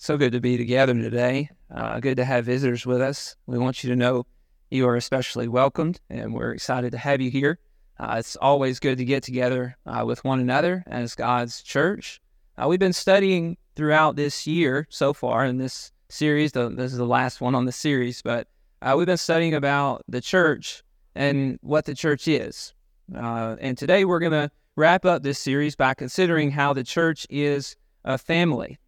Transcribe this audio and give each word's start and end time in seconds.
So 0.00 0.16
good 0.16 0.30
to 0.30 0.40
be 0.40 0.56
together 0.56 0.94
today. 0.94 1.50
Uh, 1.74 1.98
good 1.98 2.18
to 2.18 2.24
have 2.24 2.44
visitors 2.44 2.86
with 2.86 3.00
us. 3.00 3.34
We 3.46 3.58
want 3.58 3.82
you 3.82 3.90
to 3.90 3.96
know 3.96 4.26
you 4.70 4.86
are 4.86 4.94
especially 4.94 5.48
welcomed, 5.48 6.00
and 6.08 6.32
we're 6.32 6.52
excited 6.52 6.92
to 6.92 6.98
have 6.98 7.20
you 7.20 7.32
here. 7.32 7.58
Uh, 7.98 8.14
it's 8.20 8.36
always 8.36 8.78
good 8.78 8.98
to 8.98 9.04
get 9.04 9.24
together 9.24 9.76
uh, 9.86 10.04
with 10.06 10.22
one 10.22 10.38
another 10.38 10.84
as 10.86 11.16
God's 11.16 11.64
church. 11.64 12.20
Uh, 12.56 12.68
we've 12.68 12.78
been 12.78 12.92
studying 12.92 13.56
throughout 13.74 14.14
this 14.14 14.46
year 14.46 14.86
so 14.88 15.12
far 15.12 15.44
in 15.44 15.58
this 15.58 15.90
series. 16.10 16.52
The, 16.52 16.68
this 16.68 16.92
is 16.92 16.98
the 16.98 17.04
last 17.04 17.40
one 17.40 17.56
on 17.56 17.64
the 17.64 17.72
series, 17.72 18.22
but 18.22 18.46
uh, 18.80 18.94
we've 18.96 19.04
been 19.04 19.16
studying 19.16 19.54
about 19.54 20.04
the 20.06 20.20
church 20.20 20.84
and 21.16 21.58
what 21.60 21.86
the 21.86 21.94
church 21.96 22.28
is. 22.28 22.72
Uh, 23.16 23.56
and 23.58 23.76
today 23.76 24.04
we're 24.04 24.20
going 24.20 24.30
to 24.30 24.48
wrap 24.76 25.04
up 25.04 25.24
this 25.24 25.40
series 25.40 25.74
by 25.74 25.92
considering 25.92 26.52
how 26.52 26.72
the 26.72 26.84
church 26.84 27.26
is 27.30 27.74
a 28.04 28.16
family. 28.16 28.78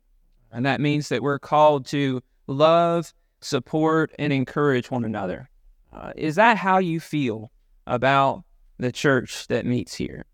And 0.53 0.67
that 0.67 0.81
means 0.81 1.09
that 1.09 1.23
we're 1.23 1.39
called 1.39 1.87
to 1.87 2.23
love, 2.47 3.13
support, 3.41 4.13
and 4.19 4.33
encourage 4.33 4.91
one 4.91 5.05
another. 5.05 5.49
Uh, 5.93 6.13
is 6.17 6.37
that 6.37 6.57
how 6.57 6.79
you 6.79 7.01
feel 7.01 7.51
about 7.87 8.45
the 8.79 8.93
church 8.93 9.47
that 9.49 9.67
meets 9.67 9.95
here? 9.95 10.25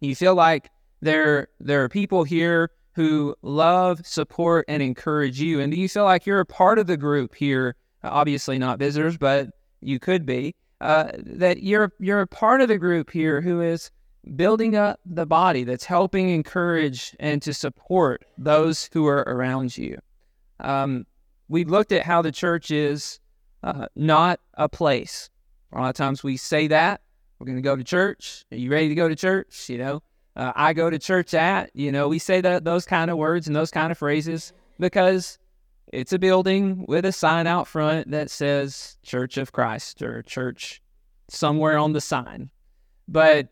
You 0.00 0.14
feel 0.14 0.34
like 0.34 0.70
there, 1.00 1.48
there 1.60 1.82
are 1.84 1.88
people 1.88 2.24
here 2.24 2.70
who 2.94 3.34
love, 3.42 4.06
support, 4.06 4.64
and 4.68 4.82
encourage 4.82 5.40
you. 5.40 5.60
And 5.60 5.72
do 5.72 5.80
you 5.80 5.88
feel 5.88 6.04
like 6.04 6.26
you're 6.26 6.40
a 6.40 6.46
part 6.46 6.78
of 6.78 6.86
the 6.86 6.96
group 6.96 7.34
here? 7.34 7.76
Obviously, 8.04 8.58
not 8.58 8.78
visitors, 8.78 9.16
but 9.16 9.48
you 9.80 9.98
could 9.98 10.26
be. 10.26 10.54
Uh, 10.80 11.12
that 11.18 11.62
you're 11.62 11.92
you're 12.00 12.22
a 12.22 12.26
part 12.26 12.60
of 12.60 12.66
the 12.66 12.76
group 12.76 13.10
here 13.10 13.40
who 13.40 13.60
is 13.60 13.92
building 14.36 14.76
up 14.76 15.00
the 15.04 15.26
body 15.26 15.64
that's 15.64 15.84
helping 15.84 16.30
encourage 16.30 17.16
and 17.18 17.42
to 17.42 17.52
support 17.52 18.24
those 18.38 18.88
who 18.92 19.06
are 19.06 19.24
around 19.26 19.76
you. 19.76 19.98
Um, 20.60 21.06
we 21.48 21.64
looked 21.64 21.92
at 21.92 22.02
how 22.02 22.22
the 22.22 22.32
church 22.32 22.70
is 22.70 23.20
uh, 23.62 23.86
not 23.96 24.40
a 24.54 24.68
place. 24.68 25.28
A 25.72 25.80
lot 25.80 25.88
of 25.88 25.96
times 25.96 26.22
we 26.22 26.36
say 26.36 26.68
that 26.68 27.00
we're 27.38 27.46
going 27.46 27.56
to 27.56 27.62
go 27.62 27.76
to 27.76 27.84
church. 27.84 28.44
Are 28.52 28.56
you 28.56 28.70
ready 28.70 28.88
to 28.88 28.94
go 28.94 29.08
to 29.08 29.16
church? 29.16 29.68
You 29.68 29.78
know, 29.78 30.02
uh, 30.36 30.52
I 30.54 30.72
go 30.72 30.90
to 30.90 30.98
church 30.98 31.34
at. 31.34 31.70
You 31.74 31.90
know, 31.90 32.08
we 32.08 32.18
say 32.18 32.40
that 32.40 32.64
those 32.64 32.84
kind 32.84 33.10
of 33.10 33.16
words 33.16 33.46
and 33.46 33.56
those 33.56 33.70
kind 33.70 33.90
of 33.90 33.98
phrases 33.98 34.52
because 34.78 35.38
it's 35.92 36.12
a 36.12 36.18
building 36.18 36.84
with 36.86 37.04
a 37.04 37.12
sign 37.12 37.46
out 37.46 37.66
front 37.66 38.10
that 38.12 38.30
says 38.30 38.96
Church 39.02 39.36
of 39.36 39.52
Christ 39.52 40.02
or 40.02 40.22
Church 40.22 40.80
somewhere 41.28 41.76
on 41.78 41.92
the 41.92 42.00
sign. 42.00 42.50
But 43.08 43.48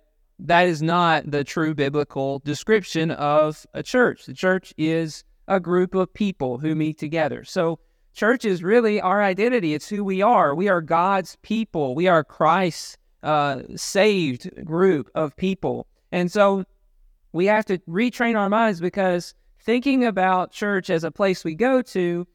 that 0.46 0.66
is 0.66 0.80
not 0.80 1.30
the 1.30 1.44
true 1.44 1.74
biblical 1.74 2.40
description 2.40 3.10
of 3.10 3.66
a 3.74 3.82
church. 3.82 4.26
The 4.26 4.34
church 4.34 4.72
is 4.78 5.24
a 5.48 5.60
group 5.60 5.94
of 5.94 6.12
people 6.14 6.58
who 6.58 6.74
meet 6.74 6.98
together. 6.98 7.44
So, 7.44 7.78
church 8.14 8.44
is 8.44 8.62
really 8.62 9.00
our 9.00 9.22
identity. 9.22 9.74
It's 9.74 9.88
who 9.88 10.02
we 10.02 10.22
are. 10.22 10.54
We 10.54 10.68
are 10.68 10.80
God's 10.80 11.36
people. 11.42 11.94
We 11.94 12.08
are 12.08 12.24
Christ's 12.24 12.96
uh, 13.22 13.62
saved 13.76 14.64
group 14.64 15.10
of 15.14 15.36
people. 15.36 15.86
And 16.10 16.30
so, 16.32 16.64
we 17.32 17.46
have 17.46 17.66
to 17.66 17.78
retrain 17.80 18.36
our 18.36 18.48
minds 18.48 18.80
because 18.80 19.34
thinking 19.60 20.04
about 20.04 20.52
church 20.52 20.90
as 20.90 21.04
a 21.04 21.10
place 21.10 21.44
we 21.44 21.54
go 21.54 21.82
to 21.82 22.26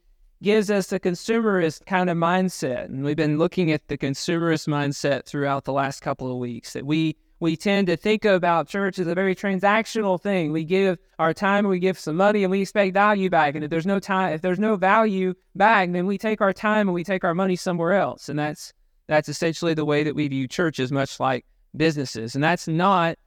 gives 0.43 0.69
us 0.69 0.91
a 0.91 0.99
consumerist 0.99 1.85
kind 1.85 2.09
of 2.09 2.17
mindset. 2.17 2.85
And 2.85 3.03
we've 3.03 3.15
been 3.15 3.37
looking 3.37 3.71
at 3.71 3.87
the 3.87 3.97
consumerist 3.97 4.67
mindset 4.67 5.25
throughout 5.25 5.63
the 5.63 5.73
last 5.73 6.01
couple 6.01 6.31
of 6.31 6.37
weeks 6.37 6.73
that 6.73 6.85
we 6.85 7.15
we 7.39 7.57
tend 7.57 7.87
to 7.87 7.97
think 7.97 8.23
about 8.25 8.67
church 8.67 8.97
as 8.97 9.07
a 9.07 9.15
very 9.15 9.35
transactional 9.35 10.21
thing. 10.21 10.51
We 10.51 10.63
give 10.63 10.97
our 11.19 11.33
time, 11.33 11.67
we 11.67 11.79
give 11.79 11.99
some 11.99 12.15
money, 12.15 12.43
and 12.43 12.51
we 12.51 12.61
expect 12.61 12.93
value 12.93 13.29
back. 13.29 13.55
And 13.55 13.63
if 13.63 13.69
there's 13.69 13.85
no 13.85 13.99
time, 13.99 14.33
if 14.33 14.41
there's 14.41 14.59
no 14.59 14.75
value 14.75 15.33
back, 15.53 15.91
then 15.91 16.05
we 16.05 16.17
take 16.17 16.41
our 16.41 16.53
time 16.53 16.87
and 16.87 16.93
we 16.93 17.03
take 17.03 17.23
our 17.23 17.35
money 17.35 17.55
somewhere 17.55 17.93
else. 17.93 18.29
And 18.29 18.39
that's 18.39 18.73
that's 19.07 19.29
essentially 19.29 19.73
the 19.73 19.85
way 19.85 20.03
that 20.03 20.15
we 20.15 20.27
view 20.27 20.47
churches, 20.47 20.91
much 20.91 21.19
like 21.19 21.45
businesses. 21.75 22.35
And 22.35 22.43
that's 22.43 22.67
not 22.67 23.17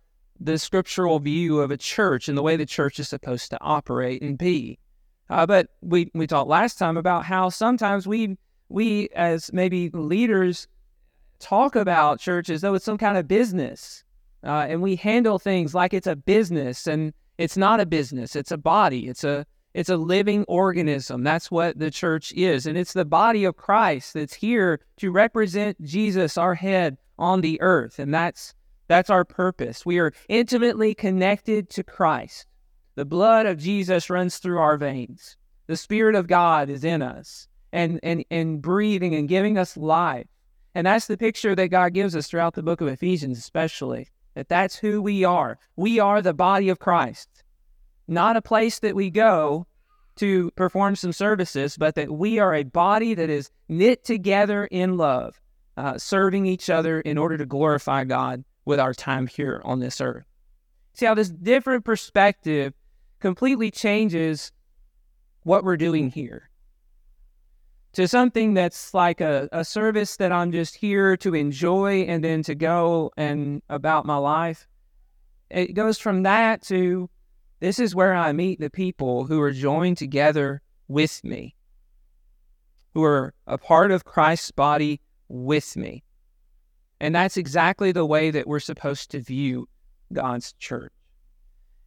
the 0.40 0.58
scriptural 0.58 1.18
view 1.18 1.60
of 1.60 1.70
a 1.70 1.76
church 1.76 2.28
and 2.28 2.38
the 2.38 2.42
way 2.42 2.56
the 2.56 2.66
church 2.66 2.98
is 2.98 3.08
supposed 3.08 3.50
to 3.50 3.58
operate 3.60 4.22
and 4.22 4.38
be. 4.38 4.78
Uh, 5.28 5.46
but 5.46 5.68
we 5.82 6.10
we 6.14 6.26
talked 6.26 6.48
last 6.48 6.78
time 6.78 6.96
about 6.96 7.24
how 7.24 7.50
sometimes 7.50 8.06
we 8.06 8.38
we 8.68 9.08
as 9.14 9.52
maybe 9.52 9.90
leaders 9.90 10.66
talk 11.38 11.76
about 11.76 12.20
church 12.20 12.50
as 12.50 12.60
though 12.62 12.74
it's 12.74 12.84
some 12.84 12.98
kind 12.98 13.18
of 13.18 13.28
business. 13.28 14.04
Uh, 14.44 14.66
and 14.68 14.82
we 14.82 14.96
handle 14.96 15.38
things 15.38 15.74
like 15.74 15.92
it's 15.92 16.06
a 16.06 16.16
business 16.16 16.86
and 16.86 17.12
it's 17.38 17.56
not 17.56 17.80
a 17.80 17.86
business. 17.86 18.36
It's 18.36 18.50
a 18.50 18.58
body. 18.58 19.08
It's 19.08 19.24
a 19.24 19.46
it's 19.74 19.90
a 19.90 19.96
living 19.96 20.44
organism. 20.48 21.22
That's 21.22 21.50
what 21.50 21.78
the 21.78 21.90
church 21.90 22.32
is. 22.32 22.66
And 22.66 22.76
it's 22.76 22.94
the 22.94 23.04
body 23.04 23.44
of 23.44 23.56
Christ 23.56 24.14
that's 24.14 24.34
here 24.34 24.80
to 24.96 25.12
represent 25.12 25.80
Jesus, 25.82 26.38
our 26.38 26.54
head 26.54 26.96
on 27.18 27.42
the 27.42 27.60
earth. 27.60 27.98
And 27.98 28.12
that's 28.12 28.54
that's 28.88 29.10
our 29.10 29.24
purpose. 29.24 29.84
We 29.84 29.98
are 29.98 30.12
intimately 30.28 30.94
connected 30.94 31.68
to 31.70 31.84
Christ. 31.84 32.46
The 32.94 33.04
blood 33.04 33.46
of 33.46 33.58
Jesus 33.58 34.10
runs 34.10 34.38
through 34.38 34.58
our 34.58 34.76
veins. 34.76 35.36
The 35.66 35.76
Spirit 35.76 36.14
of 36.14 36.26
God 36.26 36.70
is 36.70 36.82
in 36.82 37.02
us 37.02 37.46
and, 37.72 38.00
and, 38.02 38.24
and 38.30 38.62
breathing 38.62 39.14
and 39.14 39.28
giving 39.28 39.58
us 39.58 39.76
life. 39.76 40.26
And 40.74 40.86
that's 40.86 41.06
the 41.06 41.18
picture 41.18 41.54
that 41.54 41.68
God 41.68 41.92
gives 41.92 42.16
us 42.16 42.26
throughout 42.28 42.54
the 42.54 42.62
book 42.62 42.80
of 42.80 42.88
Ephesians, 42.88 43.38
especially 43.38 44.08
that 44.38 44.48
that's 44.48 44.76
who 44.76 45.02
we 45.02 45.24
are. 45.24 45.58
We 45.74 45.98
are 45.98 46.22
the 46.22 46.32
body 46.32 46.68
of 46.68 46.78
Christ, 46.78 47.42
not 48.06 48.36
a 48.36 48.40
place 48.40 48.78
that 48.78 48.94
we 48.94 49.10
go 49.10 49.66
to 50.14 50.52
perform 50.52 50.94
some 50.94 51.12
services, 51.12 51.76
but 51.76 51.96
that 51.96 52.08
we 52.08 52.38
are 52.38 52.54
a 52.54 52.62
body 52.62 53.14
that 53.14 53.30
is 53.30 53.50
knit 53.68 54.04
together 54.04 54.66
in 54.66 54.96
love, 54.96 55.40
uh, 55.76 55.98
serving 55.98 56.46
each 56.46 56.70
other 56.70 57.00
in 57.00 57.18
order 57.18 57.36
to 57.36 57.46
glorify 57.46 58.04
God 58.04 58.44
with 58.64 58.78
our 58.78 58.94
time 58.94 59.26
here 59.26 59.60
on 59.64 59.80
this 59.80 60.00
earth. 60.00 60.26
See 60.92 61.06
how 61.06 61.14
this 61.14 61.30
different 61.30 61.84
perspective 61.84 62.74
completely 63.18 63.72
changes 63.72 64.52
what 65.42 65.64
we're 65.64 65.76
doing 65.76 66.10
here 66.10 66.47
to 67.98 68.06
something 68.06 68.54
that's 68.54 68.94
like 68.94 69.20
a, 69.20 69.48
a 69.50 69.64
service 69.64 70.18
that 70.18 70.30
I'm 70.30 70.52
just 70.52 70.76
here 70.76 71.16
to 71.16 71.34
enjoy 71.34 72.02
and 72.02 72.22
then 72.22 72.44
to 72.44 72.54
go 72.54 73.10
and 73.16 73.60
about 73.68 74.06
my 74.06 74.14
life. 74.14 74.68
It 75.50 75.74
goes 75.74 75.98
from 75.98 76.22
that 76.22 76.62
to 76.66 77.10
this 77.58 77.80
is 77.80 77.96
where 77.96 78.14
I 78.14 78.30
meet 78.30 78.60
the 78.60 78.70
people 78.70 79.24
who 79.24 79.40
are 79.40 79.50
joined 79.50 79.96
together 79.96 80.62
with 80.86 81.24
me, 81.24 81.56
who 82.94 83.02
are 83.02 83.34
a 83.48 83.58
part 83.58 83.90
of 83.90 84.04
Christ's 84.04 84.52
body 84.52 85.00
with 85.26 85.76
me. 85.76 86.04
And 87.00 87.12
that's 87.16 87.36
exactly 87.36 87.90
the 87.90 88.06
way 88.06 88.30
that 88.30 88.46
we're 88.46 88.60
supposed 88.60 89.10
to 89.10 89.18
view 89.18 89.68
God's 90.12 90.52
church. 90.52 90.92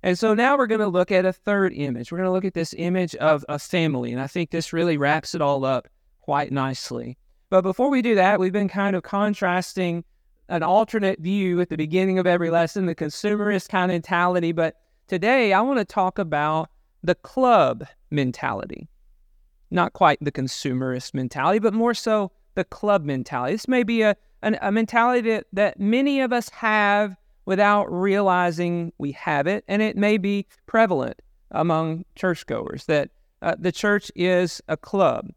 And 0.03 0.19
so 0.19 0.33
now 0.33 0.57
we're 0.57 0.67
going 0.67 0.81
to 0.81 0.89
look 0.89 1.09
at 1.09 1.23
a 1.23 1.31
third 1.31 1.71
image. 1.73 2.11
We're 2.11 2.17
going 2.17 2.27
to 2.27 2.33
look 2.33 2.43
at 2.43 2.53
this 2.53 2.75
image 2.77 3.15
of 3.15 3.45
a 3.47 3.57
family. 3.57 4.11
And 4.11 4.19
I 4.19 4.27
think 4.27 4.49
this 4.49 4.73
really 4.73 4.97
wraps 4.97 5.33
it 5.33 5.41
all 5.41 5.63
up 5.63 5.87
quite 6.31 6.53
nicely. 6.53 7.17
But 7.49 7.61
before 7.61 7.89
we 7.89 8.01
do 8.01 8.15
that, 8.15 8.39
we've 8.39 8.53
been 8.53 8.69
kind 8.69 8.95
of 8.95 9.03
contrasting 9.03 10.05
an 10.47 10.63
alternate 10.63 11.19
view 11.19 11.59
at 11.59 11.67
the 11.67 11.75
beginning 11.75 12.19
of 12.19 12.25
every 12.25 12.49
lesson, 12.49 12.85
the 12.85 12.95
consumerist 12.95 13.67
kind 13.67 13.91
of 13.91 13.95
mentality. 13.95 14.53
But 14.53 14.77
today 15.07 15.51
I 15.51 15.59
want 15.59 15.79
to 15.79 15.83
talk 15.83 16.17
about 16.17 16.69
the 17.03 17.15
club 17.15 17.85
mentality. 18.11 18.87
Not 19.71 19.91
quite 19.91 20.19
the 20.21 20.31
consumerist 20.31 21.13
mentality, 21.13 21.59
but 21.59 21.73
more 21.73 21.93
so 21.93 22.31
the 22.55 22.63
club 22.63 23.03
mentality. 23.03 23.55
This 23.55 23.67
may 23.67 23.83
be 23.83 24.01
a, 24.01 24.15
an, 24.41 24.57
a 24.61 24.71
mentality 24.71 25.31
that, 25.31 25.47
that 25.51 25.81
many 25.81 26.21
of 26.21 26.31
us 26.31 26.47
have 26.47 27.13
without 27.43 27.91
realizing 27.91 28.93
we 28.99 29.11
have 29.11 29.47
it, 29.47 29.65
and 29.67 29.81
it 29.81 29.97
may 29.97 30.17
be 30.17 30.47
prevalent 30.65 31.21
among 31.51 32.05
churchgoers 32.15 32.85
that 32.85 33.09
uh, 33.41 33.57
the 33.59 33.73
church 33.73 34.09
is 34.15 34.61
a 34.69 34.77
club. 34.77 35.27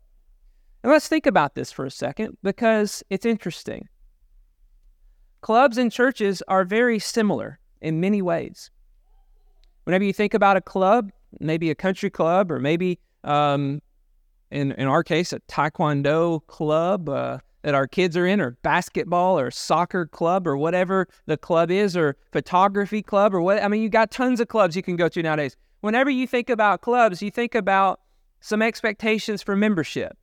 And 0.85 0.93
let's 0.93 1.09
think 1.09 1.25
about 1.25 1.55
this 1.55 1.73
for 1.73 1.87
a 1.87 1.91
second 1.91 2.37
because 2.43 3.03
it's 3.09 3.25
interesting. 3.25 3.89
Clubs 5.41 5.79
and 5.79 5.91
churches 5.91 6.43
are 6.47 6.63
very 6.63 6.99
similar 6.99 7.59
in 7.81 8.01
many 8.01 8.21
ways. 8.21 8.71
Whenever 9.85 10.05
you 10.05 10.13
think 10.13 10.35
about 10.35 10.59
a 10.59 10.61
club, 10.61 11.11
maybe 11.41 11.71
a 11.71 11.75
country 11.75 12.11
club, 12.11 12.53
or 12.53 12.59
maybe 12.59 12.99
um, 13.25 13.81
in 14.51 14.73
in 14.73 14.87
our 14.87 15.03
case 15.03 15.33
a 15.33 15.41
taekwondo 15.49 16.47
club 16.49 17.09
uh, 17.09 17.39
that 17.63 17.75
our 17.75 17.87
kids 17.87 18.15
are 18.15 18.27
in, 18.27 18.39
or 18.39 18.59
basketball, 18.63 19.39
or 19.39 19.51
soccer 19.51 20.05
club, 20.05 20.47
or 20.47 20.55
whatever 20.55 21.09
the 21.25 21.39
club 21.39 21.71
is, 21.71 21.97
or 21.97 22.15
photography 22.31 23.01
club, 23.01 23.35
or 23.35 23.41
what. 23.41 23.63
I 23.63 23.69
mean, 23.69 23.81
you 23.81 23.89
got 23.89 24.11
tons 24.11 24.39
of 24.39 24.49
clubs 24.49 24.77
you 24.77 24.83
can 24.83 24.97
go 24.97 25.09
to 25.09 25.23
nowadays. 25.23 25.57
Whenever 25.81 26.11
you 26.11 26.27
think 26.27 26.51
about 26.51 26.83
clubs, 26.83 27.23
you 27.23 27.31
think 27.31 27.55
about 27.55 28.01
some 28.41 28.61
expectations 28.61 29.43
for 29.43 29.57
membership. 29.57 30.19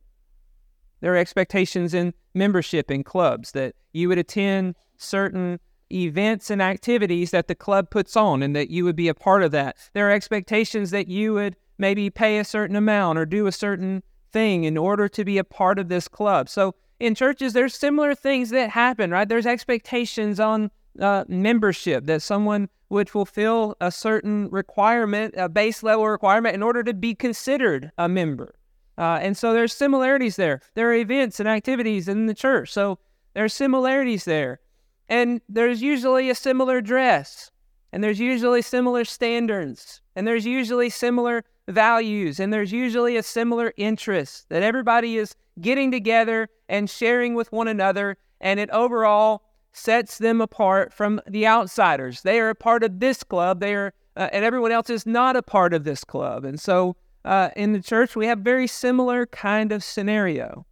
There 1.02 1.12
are 1.12 1.18
expectations 1.18 1.92
in 1.92 2.14
membership 2.32 2.90
in 2.90 3.04
clubs 3.04 3.52
that 3.52 3.74
you 3.92 4.08
would 4.08 4.18
attend 4.18 4.76
certain 4.96 5.60
events 5.92 6.48
and 6.48 6.62
activities 6.62 7.32
that 7.32 7.48
the 7.48 7.54
club 7.54 7.90
puts 7.90 8.16
on 8.16 8.42
and 8.42 8.56
that 8.56 8.70
you 8.70 8.84
would 8.84 8.96
be 8.96 9.08
a 9.08 9.14
part 9.14 9.42
of 9.42 9.50
that. 9.50 9.76
There 9.92 10.08
are 10.08 10.12
expectations 10.12 10.90
that 10.92 11.08
you 11.08 11.34
would 11.34 11.56
maybe 11.76 12.08
pay 12.08 12.38
a 12.38 12.44
certain 12.44 12.76
amount 12.76 13.18
or 13.18 13.26
do 13.26 13.46
a 13.46 13.52
certain 13.52 14.02
thing 14.30 14.64
in 14.64 14.78
order 14.78 15.08
to 15.08 15.24
be 15.24 15.36
a 15.36 15.44
part 15.44 15.78
of 15.78 15.88
this 15.88 16.08
club. 16.08 16.48
So 16.48 16.76
in 17.00 17.16
churches, 17.16 17.52
there's 17.52 17.74
similar 17.74 18.14
things 18.14 18.50
that 18.50 18.70
happen, 18.70 19.10
right? 19.10 19.28
There's 19.28 19.44
expectations 19.44 20.38
on 20.38 20.70
uh, 21.00 21.24
membership 21.26 22.06
that 22.06 22.22
someone 22.22 22.68
would 22.88 23.10
fulfill 23.10 23.74
a 23.80 23.90
certain 23.90 24.48
requirement, 24.50 25.34
a 25.36 25.48
base 25.48 25.82
level 25.82 26.06
requirement, 26.06 26.54
in 26.54 26.62
order 26.62 26.84
to 26.84 26.94
be 26.94 27.14
considered 27.14 27.90
a 27.98 28.08
member. 28.08 28.54
Uh, 28.98 29.18
and 29.22 29.36
so 29.36 29.52
there's 29.52 29.72
similarities 29.72 30.36
there. 30.36 30.60
There 30.74 30.90
are 30.90 30.94
events 30.94 31.40
and 31.40 31.48
activities 31.48 32.08
in 32.08 32.26
the 32.26 32.34
church. 32.34 32.72
So 32.72 32.98
there's 33.34 33.54
similarities 33.54 34.24
there. 34.24 34.60
And 35.08 35.40
there's 35.48 35.82
usually 35.82 36.30
a 36.30 36.34
similar 36.34 36.80
dress. 36.80 37.50
And 37.92 38.02
there's 38.02 38.20
usually 38.20 38.62
similar 38.62 39.04
standards. 39.04 40.00
And 40.16 40.26
there's 40.26 40.46
usually 40.46 40.90
similar 40.90 41.44
values. 41.68 42.40
And 42.40 42.52
there's 42.52 42.72
usually 42.72 43.16
a 43.16 43.22
similar 43.22 43.72
interest 43.76 44.48
that 44.48 44.62
everybody 44.62 45.16
is 45.16 45.34
getting 45.60 45.90
together 45.90 46.48
and 46.68 46.88
sharing 46.88 47.34
with 47.34 47.52
one 47.52 47.68
another. 47.68 48.16
And 48.40 48.58
it 48.60 48.70
overall 48.70 49.42
sets 49.72 50.18
them 50.18 50.40
apart 50.40 50.92
from 50.92 51.20
the 51.26 51.46
outsiders. 51.46 52.22
They 52.22 52.40
are 52.40 52.50
a 52.50 52.54
part 52.54 52.82
of 52.82 53.00
this 53.00 53.22
club. 53.22 53.60
They 53.60 53.74
are, 53.74 53.94
uh, 54.16 54.28
and 54.32 54.44
everyone 54.44 54.72
else 54.72 54.90
is 54.90 55.06
not 55.06 55.36
a 55.36 55.42
part 55.42 55.72
of 55.72 55.84
this 55.84 56.04
club. 56.04 56.44
And 56.44 56.60
so 56.60 56.96
uh, 57.24 57.50
in 57.56 57.72
the 57.72 57.80
church, 57.80 58.16
we 58.16 58.26
have 58.26 58.40
very 58.40 58.66
similar 58.66 59.26
kind 59.26 59.72
of 59.72 59.84
scenario. 59.84 60.66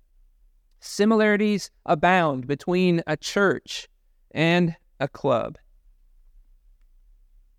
Similarities 0.81 1.71
abound 1.87 2.47
between 2.47 3.03
a 3.07 3.17
church 3.17 3.89
and 4.33 4.77
a 4.99 5.09
club. 5.09 5.59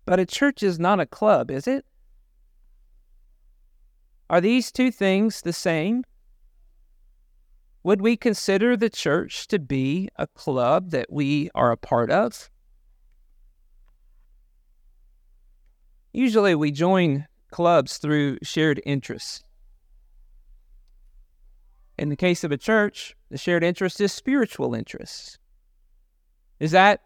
But 0.04 0.20
a 0.20 0.26
church 0.26 0.62
is 0.62 0.78
not 0.78 1.00
a 1.00 1.06
club, 1.06 1.50
is 1.50 1.66
it? 1.66 1.84
Are 4.28 4.40
these 4.40 4.72
two 4.72 4.90
things 4.90 5.42
the 5.42 5.52
same? 5.52 6.04
Would 7.84 8.00
we 8.00 8.16
consider 8.16 8.76
the 8.76 8.90
church 8.90 9.48
to 9.48 9.58
be 9.58 10.08
a 10.16 10.26
club 10.26 10.90
that 10.90 11.12
we 11.12 11.50
are 11.54 11.72
a 11.72 11.76
part 11.76 12.10
of? 12.10 12.50
Usually 16.12 16.54
we 16.54 16.70
join 16.70 17.26
clubs 17.52 17.98
through 17.98 18.38
shared 18.42 18.80
interests. 18.84 19.44
In 21.98 22.08
the 22.08 22.16
case 22.16 22.42
of 22.42 22.50
a 22.50 22.56
church, 22.56 23.14
the 23.30 23.38
shared 23.38 23.62
interest 23.62 24.00
is 24.00 24.12
spiritual 24.12 24.74
interests. 24.74 25.38
Is 26.58 26.72
that 26.72 27.00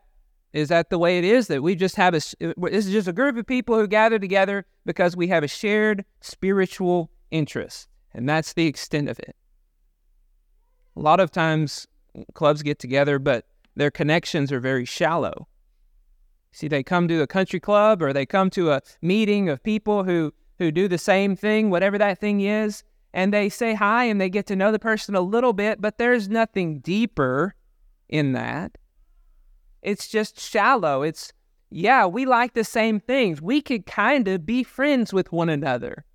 is 0.53 0.69
that 0.69 0.89
the 0.89 0.99
way 0.99 1.19
it 1.19 1.25
is 1.25 1.49
that 1.49 1.63
we 1.63 1.75
just 1.75 1.97
have 1.97 2.15
a 2.15 2.21
this 2.41 2.87
is 2.87 2.93
just 2.93 3.09
a 3.09 3.13
group 3.13 3.37
of 3.37 3.47
people 3.47 3.77
who 3.77 3.87
gather 3.87 4.19
together 4.19 4.65
because 4.87 5.15
we 5.17 5.29
have 5.29 5.43
a 5.43 5.49
shared 5.49 6.05
spiritual 6.21 7.11
interest 7.31 7.89
and 8.15 8.29
that's 8.29 8.55
the 8.55 8.67
extent 8.67 9.09
of 9.11 9.19
it. 9.19 9.37
A 10.97 11.01
lot 11.01 11.21
of 11.21 11.31
times 11.31 11.87
clubs 12.33 12.63
get 12.63 12.79
together 12.79 13.19
but 13.19 13.47
their 13.75 13.91
connections 13.91 14.51
are 14.51 14.61
very 14.61 14.87
shallow. 14.87 15.47
See, 16.57 16.69
they 16.69 16.83
come 16.83 17.07
to 17.09 17.21
a 17.21 17.27
country 17.27 17.61
club 17.61 18.01
or 18.01 18.15
they 18.15 18.25
come 18.25 18.49
to 18.53 18.71
a 18.71 18.81
meeting 19.03 19.51
of 19.51 19.63
people 19.63 20.05
who, 20.05 20.33
who 20.59 20.73
do 20.73 20.89
the 20.89 20.97
same 20.97 21.37
thing, 21.37 21.69
whatever 21.69 21.99
that 21.99 22.19
thing 22.19 22.41
is, 22.41 22.83
and 23.13 23.31
they 23.31 23.51
say 23.51 23.75
hi 23.75 24.05
and 24.05 24.19
they 24.19 24.31
get 24.31 24.47
to 24.47 24.57
know 24.57 24.73
the 24.73 24.79
person 24.79 25.15
a 25.15 25.21
little 25.21 25.53
bit, 25.53 25.83
but 25.83 25.99
there's 25.99 26.31
nothing 26.31 26.79
deeper 26.79 27.55
in 28.09 28.33
that. 28.33 28.79
It's 29.83 30.09
just 30.09 30.41
shallow. 30.41 31.03
It's, 31.03 31.31
yeah, 31.69 32.07
we 32.07 32.25
like 32.25 32.55
the 32.55 32.65
same 32.65 33.01
things. 33.01 33.43
We 33.43 33.61
could 33.61 33.85
kind 33.85 34.27
of 34.27 34.47
be 34.47 34.63
friends 34.63 35.13
with 35.13 35.33
one 35.33 35.51
another. 35.51 36.07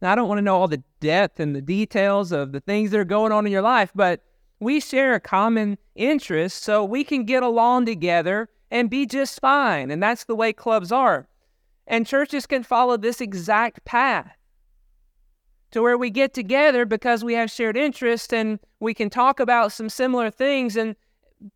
Now, 0.00 0.12
I 0.12 0.14
don't 0.14 0.28
want 0.28 0.38
to 0.38 0.42
know 0.42 0.54
all 0.54 0.68
the 0.68 0.84
depth 1.00 1.40
and 1.40 1.56
the 1.56 1.60
details 1.60 2.30
of 2.30 2.52
the 2.52 2.60
things 2.60 2.92
that 2.92 3.00
are 3.00 3.04
going 3.04 3.32
on 3.32 3.46
in 3.46 3.50
your 3.50 3.62
life, 3.62 3.90
but 3.96 4.22
we 4.60 4.78
share 4.78 5.14
a 5.14 5.20
common 5.20 5.76
interest 5.96 6.62
so 6.62 6.84
we 6.84 7.02
can 7.02 7.24
get 7.24 7.42
along 7.42 7.86
together 7.86 8.48
and 8.70 8.90
be 8.90 9.06
just 9.06 9.40
fine. 9.40 9.90
And 9.90 10.02
that's 10.02 10.24
the 10.24 10.34
way 10.34 10.52
clubs 10.52 10.92
are. 10.92 11.28
And 11.86 12.06
churches 12.06 12.46
can 12.46 12.62
follow 12.62 12.96
this 12.96 13.20
exact 13.20 13.84
path 13.84 14.30
to 15.70 15.82
where 15.82 15.98
we 15.98 16.10
get 16.10 16.34
together 16.34 16.84
because 16.84 17.24
we 17.24 17.34
have 17.34 17.50
shared 17.50 17.76
interests 17.76 18.32
and 18.32 18.58
we 18.80 18.94
can 18.94 19.10
talk 19.10 19.40
about 19.40 19.72
some 19.72 19.88
similar 19.88 20.30
things 20.30 20.76
and 20.76 20.96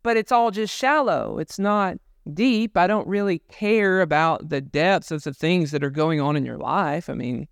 but 0.01 0.15
it's 0.15 0.31
all 0.31 0.49
just 0.49 0.73
shallow. 0.73 1.39
It's 1.39 1.59
not 1.59 1.97
deep. 2.33 2.77
I 2.77 2.87
don't 2.87 3.07
really 3.07 3.39
care 3.49 4.01
about 4.01 4.47
the 4.47 4.61
depths 4.61 5.11
of 5.11 5.23
the 5.23 5.33
things 5.33 5.71
that 5.71 5.83
are 5.83 5.89
going 5.89 6.21
on 6.21 6.37
in 6.37 6.45
your 6.45 6.57
life. 6.57 7.09
I 7.09 7.13
mean, 7.13 7.47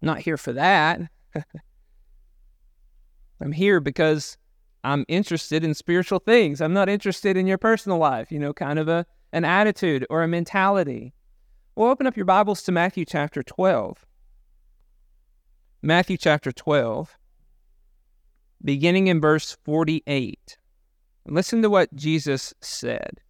I'm 0.00 0.06
not 0.06 0.20
here 0.20 0.36
for 0.36 0.52
that. 0.52 1.00
I'm 3.40 3.52
here 3.52 3.80
because 3.80 4.38
I'm 4.86 5.04
interested 5.08 5.64
in 5.64 5.74
spiritual 5.74 6.20
things. 6.20 6.60
I'm 6.60 6.72
not 6.72 6.88
interested 6.88 7.36
in 7.36 7.48
your 7.48 7.58
personal 7.58 7.98
life, 7.98 8.30
you 8.30 8.38
know, 8.38 8.52
kind 8.52 8.78
of 8.78 8.86
a 8.86 9.04
an 9.32 9.44
attitude 9.44 10.06
or 10.08 10.22
a 10.22 10.28
mentality. 10.28 11.12
Well, 11.74 11.90
open 11.90 12.06
up 12.06 12.16
your 12.16 12.24
Bibles 12.24 12.62
to 12.62 12.72
Matthew 12.72 13.04
chapter 13.04 13.42
12. 13.42 14.06
Matthew 15.82 16.16
chapter 16.16 16.52
12, 16.52 17.18
beginning 18.64 19.08
in 19.08 19.20
verse 19.20 19.58
48. 19.64 20.56
And 21.24 21.34
listen 21.34 21.62
to 21.62 21.68
what 21.68 21.92
Jesus 21.94 22.54
said. 22.60 23.20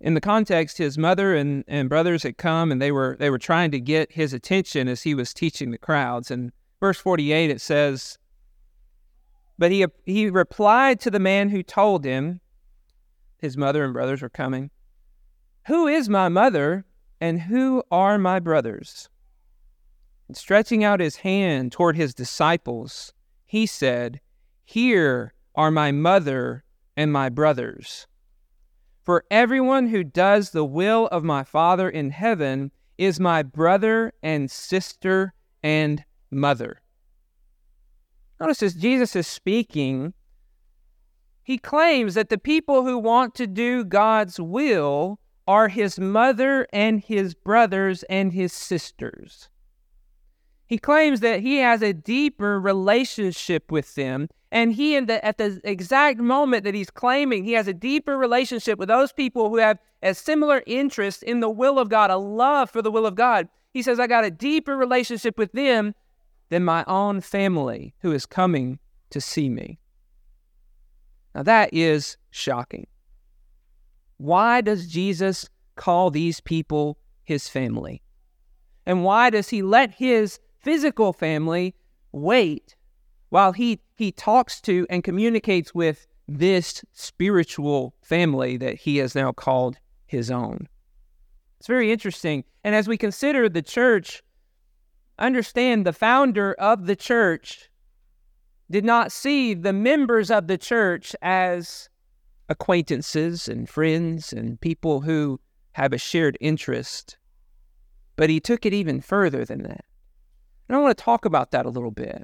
In 0.00 0.14
the 0.14 0.20
context, 0.20 0.78
his 0.78 0.96
mother 0.96 1.34
and, 1.34 1.64
and 1.66 1.88
brothers 1.88 2.22
had 2.22 2.38
come 2.38 2.70
and 2.70 2.80
they 2.80 2.92
were 2.92 3.16
they 3.18 3.30
were 3.30 3.38
trying 3.38 3.72
to 3.72 3.80
get 3.80 4.12
his 4.12 4.32
attention 4.32 4.86
as 4.86 5.02
he 5.02 5.12
was 5.12 5.34
teaching 5.34 5.72
the 5.72 5.76
crowds. 5.78 6.30
And 6.30 6.52
verse 6.78 6.98
48 6.98 7.50
it 7.50 7.60
says, 7.60 8.16
but 9.58 9.72
he, 9.72 9.84
he 10.04 10.30
replied 10.30 11.00
to 11.00 11.10
the 11.10 11.18
man 11.18 11.48
who 11.48 11.62
told 11.62 12.04
him 12.04 12.40
his 13.38 13.56
mother 13.56 13.84
and 13.84 13.92
brothers 13.92 14.22
were 14.22 14.28
coming, 14.28 14.70
Who 15.66 15.86
is 15.86 16.08
my 16.08 16.28
mother 16.28 16.84
and 17.20 17.42
who 17.42 17.82
are 17.90 18.18
my 18.18 18.38
brothers? 18.38 19.08
And 20.28 20.36
stretching 20.36 20.84
out 20.84 21.00
his 21.00 21.16
hand 21.16 21.72
toward 21.72 21.96
his 21.96 22.14
disciples, 22.14 23.12
he 23.46 23.66
said, 23.66 24.20
Here 24.64 25.32
are 25.54 25.70
my 25.70 25.90
mother 25.90 26.64
and 26.96 27.12
my 27.12 27.28
brothers. 27.28 28.06
For 29.02 29.24
everyone 29.30 29.88
who 29.88 30.04
does 30.04 30.50
the 30.50 30.64
will 30.64 31.06
of 31.06 31.24
my 31.24 31.42
Father 31.42 31.88
in 31.88 32.10
heaven 32.10 32.70
is 32.98 33.18
my 33.18 33.42
brother 33.42 34.12
and 34.22 34.50
sister 34.50 35.32
and 35.62 36.04
mother. 36.30 36.82
Notice 38.40 38.62
as 38.62 38.74
Jesus 38.74 39.16
is 39.16 39.26
speaking, 39.26 40.14
he 41.42 41.58
claims 41.58 42.14
that 42.14 42.28
the 42.28 42.38
people 42.38 42.84
who 42.84 42.98
want 42.98 43.34
to 43.36 43.46
do 43.46 43.84
God's 43.84 44.38
will 44.38 45.18
are 45.46 45.68
his 45.68 45.98
mother 45.98 46.66
and 46.72 47.00
his 47.00 47.34
brothers 47.34 48.02
and 48.04 48.32
his 48.32 48.52
sisters. 48.52 49.48
He 50.66 50.76
claims 50.76 51.20
that 51.20 51.40
he 51.40 51.56
has 51.56 51.82
a 51.82 51.94
deeper 51.94 52.60
relationship 52.60 53.72
with 53.72 53.94
them. 53.94 54.28
And 54.52 54.74
he, 54.74 54.94
in 54.94 55.06
the, 55.06 55.24
at 55.24 55.38
the 55.38 55.60
exact 55.64 56.20
moment 56.20 56.64
that 56.64 56.74
he's 56.74 56.90
claiming 56.90 57.44
he 57.44 57.52
has 57.52 57.66
a 57.66 57.74
deeper 57.74 58.18
relationship 58.18 58.78
with 58.78 58.88
those 58.88 59.12
people 59.12 59.48
who 59.48 59.56
have 59.56 59.78
a 60.02 60.14
similar 60.14 60.62
interest 60.66 61.22
in 61.22 61.40
the 61.40 61.48
will 61.48 61.78
of 61.78 61.88
God, 61.88 62.10
a 62.10 62.18
love 62.18 62.70
for 62.70 62.82
the 62.82 62.90
will 62.90 63.06
of 63.06 63.14
God, 63.14 63.48
he 63.72 63.82
says, 63.82 63.98
I 63.98 64.06
got 64.06 64.24
a 64.24 64.30
deeper 64.30 64.76
relationship 64.76 65.38
with 65.38 65.52
them 65.52 65.94
than 66.48 66.64
my 66.64 66.84
own 66.86 67.20
family 67.20 67.94
who 68.00 68.12
is 68.12 68.26
coming 68.26 68.78
to 69.10 69.20
see 69.20 69.48
me. 69.48 69.78
Now 71.34 71.42
that 71.42 71.70
is 71.72 72.16
shocking. 72.30 72.86
Why 74.16 74.60
does 74.60 74.88
Jesus 74.88 75.48
call 75.76 76.10
these 76.10 76.40
people 76.40 76.98
his 77.24 77.48
family? 77.48 78.02
And 78.86 79.04
why 79.04 79.30
does 79.30 79.48
he 79.48 79.62
let 79.62 79.92
his 79.92 80.40
physical 80.60 81.12
family 81.12 81.74
wait 82.12 82.74
while 83.28 83.52
he, 83.52 83.80
he 83.96 84.10
talks 84.10 84.60
to 84.62 84.86
and 84.88 85.04
communicates 85.04 85.74
with 85.74 86.06
this 86.26 86.84
spiritual 86.92 87.94
family 88.02 88.56
that 88.56 88.76
he 88.76 88.96
has 88.96 89.14
now 89.14 89.30
called 89.30 89.78
his 90.06 90.30
own? 90.30 90.66
It's 91.58 91.66
very 91.66 91.92
interesting. 91.92 92.44
And 92.64 92.74
as 92.74 92.88
we 92.88 92.96
consider 92.96 93.48
the 93.48 93.62
church 93.62 94.22
understand 95.18 95.84
the 95.84 95.92
founder 95.92 96.54
of 96.54 96.86
the 96.86 96.96
church 96.96 97.70
did 98.70 98.84
not 98.84 99.12
see 99.12 99.54
the 99.54 99.72
members 99.72 100.30
of 100.30 100.46
the 100.46 100.58
church 100.58 101.16
as 101.22 101.88
acquaintances 102.48 103.48
and 103.48 103.68
friends 103.68 104.32
and 104.32 104.60
people 104.60 105.00
who 105.00 105.40
have 105.72 105.92
a 105.92 105.98
shared 105.98 106.36
interest, 106.40 107.16
but 108.16 108.30
he 108.30 108.40
took 108.40 108.66
it 108.66 108.74
even 108.74 109.00
further 109.00 109.44
than 109.44 109.62
that. 109.62 109.84
And 110.68 110.76
I 110.76 110.80
want 110.80 110.96
to 110.96 111.02
talk 111.02 111.24
about 111.24 111.50
that 111.52 111.66
a 111.66 111.70
little 111.70 111.90
bit. 111.90 112.22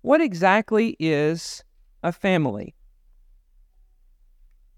What 0.00 0.20
exactly 0.20 0.96
is 0.98 1.62
a 2.02 2.12
family? 2.12 2.74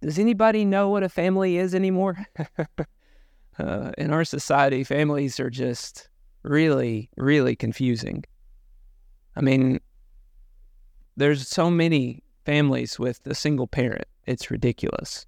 Does 0.02 0.18
anybody 0.18 0.66
know 0.66 0.90
what 0.90 1.02
a 1.02 1.08
family 1.08 1.56
is 1.56 1.74
anymore? 1.74 2.26
uh, 3.58 3.92
in 3.96 4.12
our 4.12 4.24
society, 4.24 4.84
families 4.84 5.40
are 5.40 5.48
just 5.48 6.10
really, 6.44 7.10
really 7.16 7.56
confusing. 7.56 8.24
I 9.36 9.40
mean, 9.40 9.80
there's 11.16 11.48
so 11.48 11.70
many 11.70 12.22
families 12.44 12.98
with 12.98 13.20
a 13.26 13.34
single 13.34 13.66
parent. 13.66 14.06
It's 14.26 14.50
ridiculous. 14.50 15.26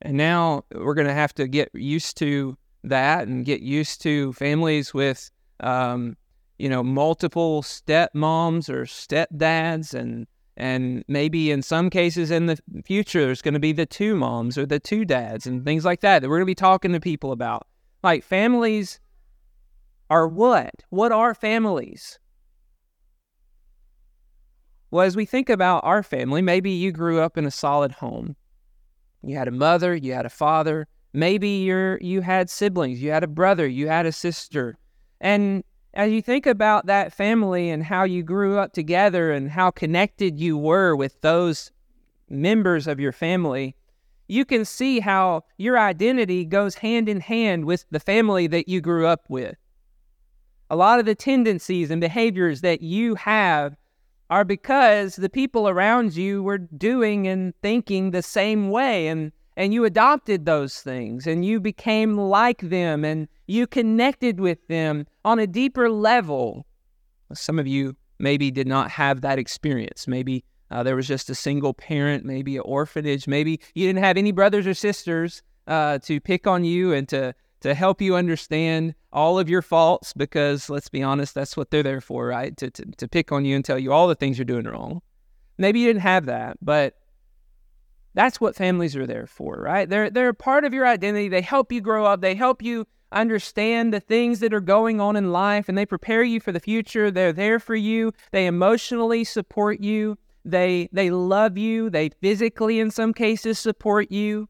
And 0.00 0.16
now 0.16 0.64
we're 0.74 0.94
going 0.94 1.06
to 1.06 1.14
have 1.14 1.34
to 1.34 1.46
get 1.46 1.70
used 1.74 2.16
to 2.18 2.56
that 2.84 3.28
and 3.28 3.44
get 3.44 3.60
used 3.60 4.02
to 4.02 4.32
families 4.32 4.92
with, 4.92 5.30
um, 5.60 6.16
you 6.58 6.68
know, 6.68 6.82
multiple 6.82 7.62
stepmoms 7.62 8.68
or 8.68 8.84
stepdads 8.84 9.94
and 9.94 10.26
and 10.54 11.02
maybe 11.08 11.50
in 11.50 11.62
some 11.62 11.88
cases 11.88 12.30
in 12.30 12.44
the 12.44 12.58
future, 12.84 13.24
there's 13.24 13.40
going 13.40 13.54
to 13.54 13.60
be 13.60 13.72
the 13.72 13.86
two 13.86 14.14
moms 14.14 14.58
or 14.58 14.66
the 14.66 14.78
two 14.78 15.04
dads 15.06 15.46
and 15.46 15.64
things 15.64 15.82
like 15.82 16.02
that 16.02 16.20
that 16.20 16.28
we're 16.28 16.36
going 16.36 16.46
to 16.46 16.50
be 16.50 16.54
talking 16.54 16.92
to 16.92 17.00
people 17.00 17.32
about. 17.32 17.66
Like 18.02 18.22
families 18.22 19.00
are 20.12 20.28
what? 20.28 20.84
What 20.90 21.10
are 21.10 21.34
families? 21.34 22.18
Well, 24.90 25.06
as 25.06 25.16
we 25.16 25.24
think 25.24 25.48
about 25.48 25.84
our 25.84 26.02
family, 26.02 26.42
maybe 26.42 26.70
you 26.70 26.92
grew 26.92 27.20
up 27.20 27.38
in 27.38 27.46
a 27.46 27.50
solid 27.50 27.92
home. 27.92 28.36
You 29.22 29.38
had 29.38 29.48
a 29.48 29.52
mother, 29.52 29.96
you 29.96 30.12
had 30.12 30.26
a 30.26 30.30
father, 30.44 30.86
maybe 31.14 31.48
you're 31.48 31.98
you 32.02 32.20
had 32.20 32.50
siblings, 32.50 33.02
you 33.02 33.10
had 33.10 33.24
a 33.24 33.26
brother, 33.26 33.66
you 33.66 33.88
had 33.88 34.04
a 34.04 34.12
sister. 34.12 34.76
And 35.18 35.64
as 35.94 36.12
you 36.12 36.20
think 36.20 36.44
about 36.44 36.84
that 36.86 37.14
family 37.14 37.70
and 37.70 37.82
how 37.82 38.04
you 38.04 38.22
grew 38.22 38.58
up 38.58 38.74
together 38.74 39.32
and 39.32 39.50
how 39.50 39.70
connected 39.70 40.38
you 40.38 40.58
were 40.58 40.94
with 40.94 41.18
those 41.22 41.72
members 42.28 42.86
of 42.86 43.00
your 43.00 43.12
family, 43.12 43.76
you 44.28 44.44
can 44.44 44.66
see 44.66 45.00
how 45.00 45.44
your 45.56 45.78
identity 45.78 46.44
goes 46.44 46.74
hand 46.74 47.08
in 47.08 47.20
hand 47.20 47.64
with 47.64 47.86
the 47.90 48.00
family 48.00 48.46
that 48.48 48.68
you 48.68 48.82
grew 48.82 49.06
up 49.06 49.24
with. 49.30 49.56
A 50.70 50.76
lot 50.76 50.98
of 50.98 51.06
the 51.06 51.14
tendencies 51.14 51.90
and 51.90 52.00
behaviors 52.00 52.60
that 52.62 52.82
you 52.82 53.14
have 53.16 53.76
are 54.30 54.44
because 54.44 55.16
the 55.16 55.28
people 55.28 55.68
around 55.68 56.16
you 56.16 56.42
were 56.42 56.58
doing 56.58 57.28
and 57.28 57.54
thinking 57.60 58.10
the 58.10 58.22
same 58.22 58.70
way 58.70 59.08
and 59.08 59.32
and 59.56 59.74
you 59.74 59.84
adopted 59.84 60.46
those 60.46 60.80
things 60.80 61.26
and 61.26 61.44
you 61.44 61.60
became 61.60 62.16
like 62.16 62.62
them 62.62 63.04
and 63.04 63.28
you 63.46 63.66
connected 63.66 64.40
with 64.40 64.66
them 64.68 65.06
on 65.26 65.38
a 65.38 65.46
deeper 65.46 65.90
level. 65.90 66.64
Some 67.34 67.58
of 67.58 67.66
you 67.66 67.94
maybe 68.18 68.50
did 68.50 68.66
not 68.66 68.90
have 68.90 69.20
that 69.20 69.38
experience. 69.38 70.08
Maybe 70.08 70.42
uh, 70.70 70.82
there 70.82 70.96
was 70.96 71.06
just 71.06 71.28
a 71.28 71.34
single 71.34 71.74
parent, 71.74 72.24
maybe 72.24 72.56
an 72.56 72.62
orphanage. 72.64 73.28
Maybe 73.28 73.60
you 73.74 73.86
didn't 73.86 74.02
have 74.02 74.16
any 74.16 74.32
brothers 74.32 74.66
or 74.66 74.72
sisters 74.72 75.42
uh, 75.66 75.98
to 75.98 76.18
pick 76.18 76.46
on 76.46 76.64
you 76.64 76.94
and 76.94 77.06
to 77.10 77.34
to 77.62 77.74
help 77.74 78.00
you 78.00 78.14
understand 78.14 78.94
all 79.12 79.38
of 79.38 79.48
your 79.48 79.62
faults. 79.62 80.12
Because 80.12 80.70
let's 80.70 80.88
be 80.88 81.02
honest, 81.02 81.34
that's 81.34 81.56
what 81.56 81.70
they're 81.70 81.82
there 81.82 82.00
for, 82.00 82.26
right? 82.26 82.56
To 82.58 82.70
to, 82.70 82.84
to 82.84 83.08
pick 83.08 83.32
on 83.32 83.44
you 83.44 83.56
and 83.56 83.64
tell 83.64 83.78
you 83.78 83.92
all 83.92 84.08
the 84.08 84.14
things 84.14 84.38
you're 84.38 84.44
doing 84.44 84.66
wrong. 84.66 85.02
Maybe 85.58 85.80
you 85.80 85.86
didn't 85.86 86.02
have 86.02 86.26
that, 86.26 86.58
but 86.62 86.96
that's 88.14 88.40
what 88.40 88.56
families 88.56 88.96
are 88.96 89.06
there 89.06 89.26
for, 89.26 89.56
right? 89.56 89.88
They're 89.88 90.10
they're 90.10 90.28
a 90.28 90.34
part 90.34 90.64
of 90.64 90.74
your 90.74 90.86
identity. 90.86 91.28
They 91.28 91.40
help 91.40 91.72
you 91.72 91.80
grow 91.80 92.04
up. 92.04 92.20
They 92.20 92.34
help 92.34 92.62
you 92.62 92.86
understand 93.12 93.92
the 93.92 94.00
things 94.00 94.40
that 94.40 94.54
are 94.54 94.60
going 94.60 95.00
on 95.00 95.16
in 95.16 95.32
life 95.32 95.68
and 95.68 95.76
they 95.76 95.86
prepare 95.86 96.22
you 96.22 96.40
for 96.40 96.52
the 96.52 96.60
future. 96.60 97.10
They're 97.10 97.32
there 97.32 97.58
for 97.58 97.74
you. 97.74 98.12
They 98.32 98.46
emotionally 98.46 99.24
support 99.24 99.80
you. 99.80 100.18
They 100.44 100.88
they 100.92 101.10
love 101.10 101.56
you. 101.56 101.90
They 101.90 102.10
physically 102.20 102.80
in 102.80 102.90
some 102.90 103.14
cases 103.14 103.58
support 103.58 104.10
you. 104.10 104.48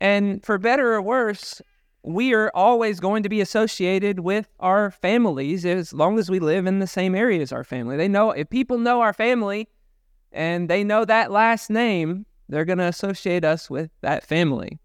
And 0.00 0.44
for 0.44 0.58
better 0.58 0.94
or 0.94 1.02
worse, 1.02 1.60
we 2.02 2.32
are 2.32 2.50
always 2.54 3.00
going 3.00 3.22
to 3.24 3.28
be 3.28 3.40
associated 3.40 4.20
with 4.20 4.48
our 4.60 4.90
families 4.90 5.66
as 5.66 5.92
long 5.92 6.18
as 6.18 6.30
we 6.30 6.38
live 6.38 6.66
in 6.66 6.78
the 6.78 6.86
same 6.86 7.14
area 7.14 7.40
as 7.42 7.52
our 7.52 7.64
family. 7.64 7.96
They 7.96 8.08
know 8.08 8.30
if 8.30 8.48
people 8.48 8.78
know 8.78 9.00
our 9.00 9.12
family, 9.12 9.68
and 10.32 10.68
they 10.68 10.84
know 10.84 11.04
that 11.04 11.30
last 11.30 11.70
name, 11.70 12.26
they're 12.48 12.64
going 12.64 12.78
to 12.78 12.84
associate 12.84 13.44
us 13.44 13.68
with 13.68 13.90
that 14.00 14.24
family 14.24 14.78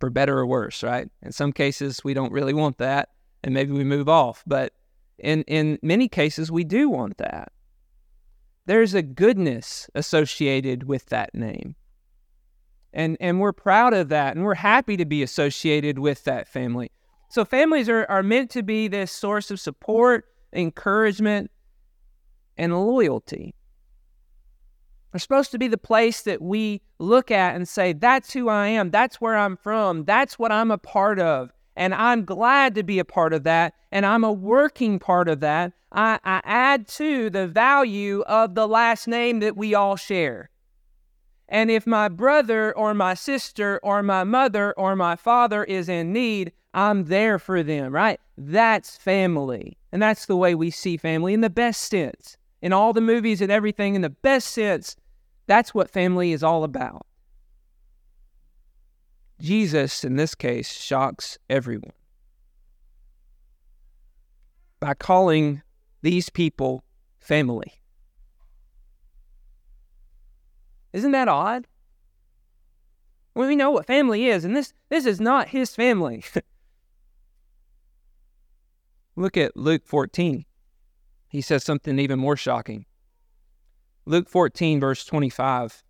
for 0.00 0.10
better 0.10 0.38
or 0.38 0.46
worse, 0.46 0.82
right? 0.82 1.08
In 1.22 1.32
some 1.32 1.52
cases, 1.52 2.02
we 2.02 2.14
don't 2.14 2.32
really 2.32 2.54
want 2.54 2.78
that, 2.78 3.10
and 3.44 3.54
maybe 3.54 3.72
we 3.72 3.84
move 3.84 4.08
off. 4.08 4.42
But 4.46 4.72
in, 5.18 5.42
in 5.42 5.78
many 5.82 6.08
cases, 6.08 6.50
we 6.50 6.64
do 6.64 6.88
want 6.88 7.18
that. 7.18 7.52
There's 8.66 8.94
a 8.94 9.02
goodness 9.02 9.88
associated 9.94 10.84
with 10.84 11.06
that 11.06 11.34
name. 11.34 11.76
And, 12.92 13.16
and 13.20 13.40
we're 13.40 13.52
proud 13.52 13.94
of 13.94 14.08
that, 14.10 14.36
and 14.36 14.44
we're 14.44 14.54
happy 14.54 14.96
to 14.98 15.04
be 15.04 15.22
associated 15.22 15.98
with 15.98 16.24
that 16.24 16.46
family. 16.46 16.90
So, 17.30 17.44
families 17.44 17.88
are, 17.88 18.04
are 18.10 18.22
meant 18.22 18.50
to 18.50 18.62
be 18.62 18.88
this 18.88 19.10
source 19.10 19.50
of 19.50 19.58
support, 19.58 20.26
encouragement, 20.52 21.50
and 22.58 22.74
loyalty 22.74 23.54
are 25.14 25.18
supposed 25.18 25.50
to 25.50 25.58
be 25.58 25.68
the 25.68 25.78
place 25.78 26.22
that 26.22 26.40
we 26.40 26.80
look 26.98 27.30
at 27.30 27.54
and 27.54 27.68
say, 27.68 27.92
that's 27.92 28.32
who 28.32 28.48
I 28.48 28.68
am. 28.68 28.90
That's 28.90 29.20
where 29.20 29.36
I'm 29.36 29.56
from. 29.56 30.04
That's 30.04 30.38
what 30.38 30.52
I'm 30.52 30.70
a 30.70 30.78
part 30.78 31.18
of. 31.18 31.52
And 31.76 31.94
I'm 31.94 32.24
glad 32.24 32.74
to 32.74 32.82
be 32.82 32.98
a 32.98 33.04
part 33.04 33.32
of 33.32 33.44
that. 33.44 33.74
And 33.90 34.06
I'm 34.06 34.24
a 34.24 34.32
working 34.32 34.98
part 34.98 35.28
of 35.28 35.40
that. 35.40 35.72
I, 35.90 36.18
I 36.24 36.40
add 36.44 36.88
to 36.88 37.30
the 37.30 37.46
value 37.46 38.22
of 38.22 38.54
the 38.54 38.66
last 38.66 39.06
name 39.06 39.40
that 39.40 39.56
we 39.56 39.74
all 39.74 39.96
share. 39.96 40.50
And 41.52 41.70
if 41.70 41.86
my 41.86 42.08
brother 42.08 42.72
or 42.72 42.94
my 42.94 43.12
sister 43.12 43.78
or 43.82 44.02
my 44.02 44.24
mother 44.24 44.72
or 44.72 44.96
my 44.96 45.16
father 45.16 45.62
is 45.64 45.86
in 45.86 46.10
need, 46.10 46.50
I'm 46.72 47.04
there 47.04 47.38
for 47.38 47.62
them, 47.62 47.92
right? 47.92 48.18
That's 48.38 48.96
family. 48.96 49.76
And 49.92 50.00
that's 50.00 50.24
the 50.24 50.36
way 50.36 50.54
we 50.54 50.70
see 50.70 50.96
family 50.96 51.34
in 51.34 51.42
the 51.42 51.50
best 51.50 51.82
sense. 51.82 52.38
In 52.62 52.72
all 52.72 52.94
the 52.94 53.02
movies 53.02 53.42
and 53.42 53.52
everything, 53.52 53.94
in 53.94 54.00
the 54.00 54.08
best 54.08 54.48
sense, 54.48 54.96
that's 55.46 55.74
what 55.74 55.90
family 55.90 56.32
is 56.32 56.42
all 56.42 56.64
about. 56.64 57.04
Jesus, 59.38 60.04
in 60.04 60.16
this 60.16 60.34
case, 60.34 60.72
shocks 60.72 61.36
everyone 61.50 61.92
by 64.80 64.94
calling 64.94 65.60
these 66.00 66.30
people 66.30 66.82
family. 67.20 67.81
Isn't 70.92 71.12
that 71.12 71.28
odd? 71.28 71.66
Well, 73.34 73.48
we 73.48 73.56
know 73.56 73.70
what 73.70 73.86
family 73.86 74.26
is, 74.26 74.44
and 74.44 74.54
this, 74.54 74.74
this 74.90 75.06
is 75.06 75.20
not 75.20 75.48
his 75.48 75.74
family. 75.74 76.22
Look 79.16 79.36
at 79.36 79.56
Luke 79.56 79.86
14. 79.86 80.44
He 81.28 81.40
says 81.40 81.64
something 81.64 81.98
even 81.98 82.18
more 82.18 82.36
shocking. 82.36 82.84
Luke 84.04 84.28
14, 84.28 84.80
verse 84.80 85.04
25. 85.04 85.82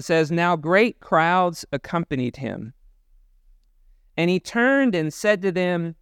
It 0.00 0.04
says, 0.04 0.30
Now 0.30 0.56
great 0.56 0.98
crowds 1.00 1.66
accompanied 1.72 2.36
him. 2.36 2.72
And 4.16 4.30
he 4.30 4.40
turned 4.40 4.94
and 4.94 5.12
said 5.12 5.42
to 5.42 5.52
them, 5.52 5.96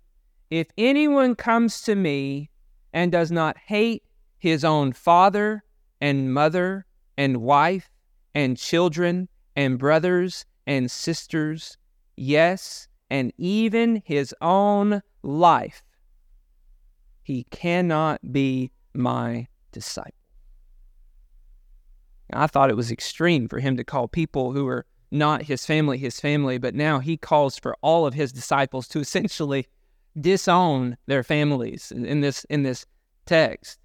If 0.50 0.68
anyone 0.76 1.34
comes 1.34 1.82
to 1.82 1.94
me 1.94 2.50
and 2.92 3.12
does 3.12 3.30
not 3.30 3.56
hate 3.66 4.02
his 4.38 4.64
own 4.64 4.92
father 4.92 5.62
and 6.00 6.32
mother 6.32 6.86
and 7.16 7.38
wife 7.38 7.90
and 8.34 8.56
children 8.56 9.28
and 9.56 9.78
brothers 9.78 10.44
and 10.66 10.90
sisters 10.90 11.76
yes, 12.16 12.88
and 13.10 13.32
even 13.38 14.02
his 14.04 14.34
own 14.40 15.02
life, 15.22 15.82
he 17.22 17.44
cannot 17.50 18.32
be 18.32 18.70
my 18.94 19.46
disciple. 19.72 20.12
I 22.32 22.46
thought 22.46 22.70
it 22.70 22.76
was 22.76 22.90
extreme 22.90 23.48
for 23.48 23.60
him 23.60 23.76
to 23.76 23.84
call 23.84 24.08
people 24.08 24.52
who 24.52 24.66
are 24.68 24.84
not 25.10 25.42
his 25.42 25.64
family 25.64 25.98
his 25.98 26.20
family, 26.20 26.58
but 26.58 26.74
now 26.74 26.98
he 26.98 27.16
calls 27.16 27.58
for 27.58 27.76
all 27.82 28.06
of 28.06 28.14
his 28.14 28.32
disciples 28.32 28.88
to 28.88 29.00
essentially 29.00 29.66
disown 30.20 30.96
their 31.06 31.22
families 31.22 31.92
in 31.92 32.20
this 32.20 32.44
in 32.44 32.62
this 32.62 32.86
text. 33.26 33.78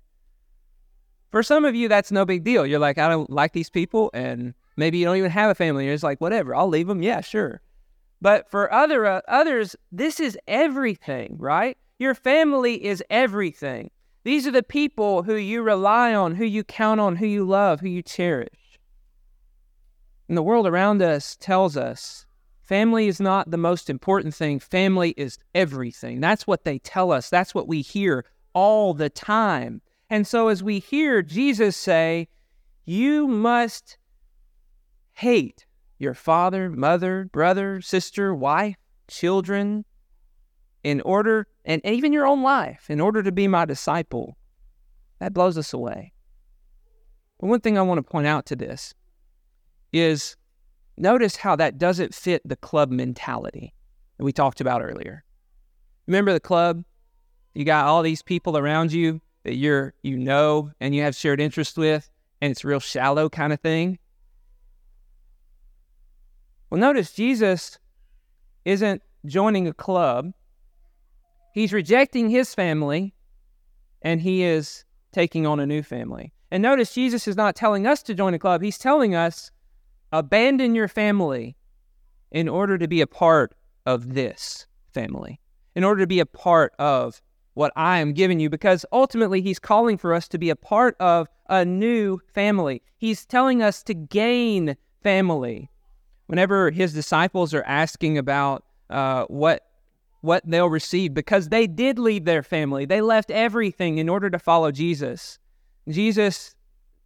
For 1.32 1.44
some 1.44 1.66
of 1.66 1.74
you, 1.76 1.88
that's 1.88 2.12
no 2.12 2.26
big 2.26 2.44
deal. 2.44 2.66
You're 2.66 2.80
like, 2.80 2.98
I 2.98 3.10
don't 3.10 3.30
like 3.30 3.54
these 3.54 3.70
people, 3.70 4.12
and 4.14 4.54
maybe 4.78 5.00
you 5.00 5.06
don't 5.06 5.18
even 5.18 5.32
have 5.32 5.50
a 5.50 5.56
family. 5.56 5.86
You're 5.86 5.96
just 5.96 6.04
like, 6.04 6.22
whatever, 6.22 6.56
I'll 6.56 6.68
leave 6.68 6.88
them. 6.88 7.02
Yeah, 7.02 7.22
sure. 7.22 7.62
But 8.22 8.50
for 8.50 8.72
other 8.72 9.06
uh, 9.06 9.22
others, 9.28 9.76
this 9.92 10.20
is 10.20 10.38
everything, 10.48 11.36
right? 11.40 11.78
Your 12.00 12.16
family 12.16 12.86
is 12.86 13.04
everything. 13.10 13.92
These 14.24 14.48
are 14.48 14.52
the 14.52 14.64
people 14.64 15.24
who 15.24 15.36
you 15.36 15.62
rely 15.62 16.14
on, 16.14 16.36
who 16.36 16.46
you 16.46 16.64
count 16.64 17.02
on, 17.02 17.18
who 17.18 17.26
you 17.26 17.44
love, 17.46 17.82
who 17.82 17.90
you 17.90 18.02
cherish. 18.02 18.48
And 20.28 20.38
the 20.38 20.44
world 20.44 20.68
around 20.68 21.02
us 21.02 21.36
tells 21.36 21.76
us 21.76 22.26
family 22.62 23.08
is 23.08 23.20
not 23.20 23.52
the 23.52 23.58
most 23.58 23.90
important 23.90 24.34
thing. 24.34 24.60
Family 24.60 25.14
is 25.18 25.38
everything. 25.54 26.22
That's 26.22 26.48
what 26.48 26.64
they 26.64 26.80
tell 26.80 27.12
us. 27.12 27.30
That's 27.30 27.54
what 27.54 27.68
we 27.68 27.82
hear 27.82 28.26
all 28.54 28.94
the 28.94 29.10
time. 29.10 29.82
And 30.10 30.26
so 30.26 30.48
as 30.48 30.64
we 30.64 30.80
hear 30.80 31.22
Jesus 31.22 31.76
say, 31.76 32.28
You 32.86 33.28
must 33.28 33.98
hate 35.14 35.66
your 35.98 36.14
father, 36.14 36.70
mother, 36.70 37.30
brother, 37.32 37.82
sister, 37.82 38.34
wife, 38.34 38.76
children, 39.08 39.86
in 40.84 41.02
order, 41.02 41.48
and 41.66 41.82
even 41.86 42.14
your 42.14 42.28
own 42.28 42.44
life, 42.44 42.90
in 42.90 43.00
order 43.00 43.24
to 43.24 43.32
be 43.32 43.48
my 43.48 43.66
disciple. 43.66 44.38
That 45.20 45.34
blows 45.34 45.58
us 45.58 45.74
away. 45.74 46.14
But 47.40 47.48
one 47.48 47.62
thing 47.62 47.78
I 47.78 47.82
want 47.82 48.00
to 48.00 48.04
point 48.04 48.28
out 48.28 48.46
to 48.48 48.56
this 48.56 48.94
is 49.94 50.36
notice 50.98 51.38
how 51.38 51.56
that 51.56 51.78
doesn't 51.78 52.14
fit 52.14 52.42
the 52.44 52.56
club 52.56 52.92
mentality 52.92 53.74
that 54.18 54.26
we 54.26 54.34
talked 54.34 54.60
about 54.60 54.84
earlier. 54.84 55.24
Remember 56.08 56.34
the 56.34 56.40
club? 56.40 56.84
You 57.54 57.64
got 57.64 57.86
all 57.86 58.02
these 58.02 58.22
people 58.22 58.58
around 58.58 58.92
you 58.92 59.22
that 59.44 59.56
you're 59.56 59.94
you 60.02 60.18
know 60.18 60.72
and 60.80 60.94
you 60.94 61.04
have 61.04 61.16
shared 61.16 61.40
interest 61.40 61.78
with, 61.78 62.10
and 62.42 62.52
it's 62.52 62.66
real 62.66 62.80
shallow 62.80 63.30
kind 63.30 63.54
of 63.54 63.60
thing. 63.62 64.00
Well, 66.70 66.82
notice 66.82 67.14
Jesus 67.14 67.78
isn't 68.66 69.04
joining 69.26 69.68
a 69.68 69.74
club. 69.74 70.34
He's 71.54 71.72
rejecting 71.72 72.30
his 72.30 72.56
family 72.56 73.14
and 74.02 74.20
he 74.20 74.44
is 74.44 74.84
taking 75.12 75.46
on 75.46 75.60
a 75.60 75.68
new 75.68 75.84
family. 75.84 76.34
And 76.52 76.64
notice 76.64 76.94
Jesus 76.94 77.28
is 77.28 77.38
not 77.38 77.56
telling 77.56 77.88
us 77.88 78.04
to 78.04 78.14
join 78.14 78.34
a 78.34 78.40
club. 78.40 78.62
He's 78.62 78.78
telling 78.78 79.16
us 79.16 79.52
abandon 80.14 80.76
your 80.76 80.88
family 80.88 81.58
in 82.32 82.48
order 82.48 82.78
to 82.78 82.88
be 82.88 83.02
a 83.02 83.08
part 83.08 83.54
of 83.86 84.14
this 84.14 84.68
family, 84.94 85.42
in 85.76 85.84
order 85.84 86.02
to 86.02 86.08
be 86.08 86.20
a 86.20 86.26
part 86.26 86.74
of 86.80 87.22
what 87.56 87.74
I 87.76 88.00
am 88.00 88.14
giving 88.14 88.40
you, 88.40 88.50
because 88.50 88.86
ultimately 88.92 89.42
he's 89.42 89.60
calling 89.60 89.98
for 89.98 90.14
us 90.14 90.28
to 90.30 90.38
be 90.38 90.50
a 90.50 90.56
part 90.56 90.96
of 91.00 91.28
a 91.50 91.66
new 91.66 92.20
family. 92.34 92.82
He's 92.98 93.26
telling 93.26 93.62
us 93.62 93.84
to 93.84 93.94
gain 93.94 94.78
family. 95.02 95.70
Whenever 96.28 96.72
his 96.72 96.94
disciples 96.94 97.54
are 97.54 97.64
asking 97.64 98.18
about 98.18 98.64
uh, 98.90 99.26
what 99.26 99.64
what 100.22 100.42
they'll 100.46 100.70
receive, 100.70 101.14
because 101.14 101.50
they 101.50 101.68
did 101.68 102.00
leave 102.00 102.24
their 102.24 102.44
family, 102.44 102.86
they 102.86 103.02
left 103.02 103.30
everything 103.30 103.98
in 103.98 104.08
order 104.08 104.30
to 104.30 104.40
follow 104.40 104.72
Jesus. 104.72 105.38
Jesus, 105.90 106.56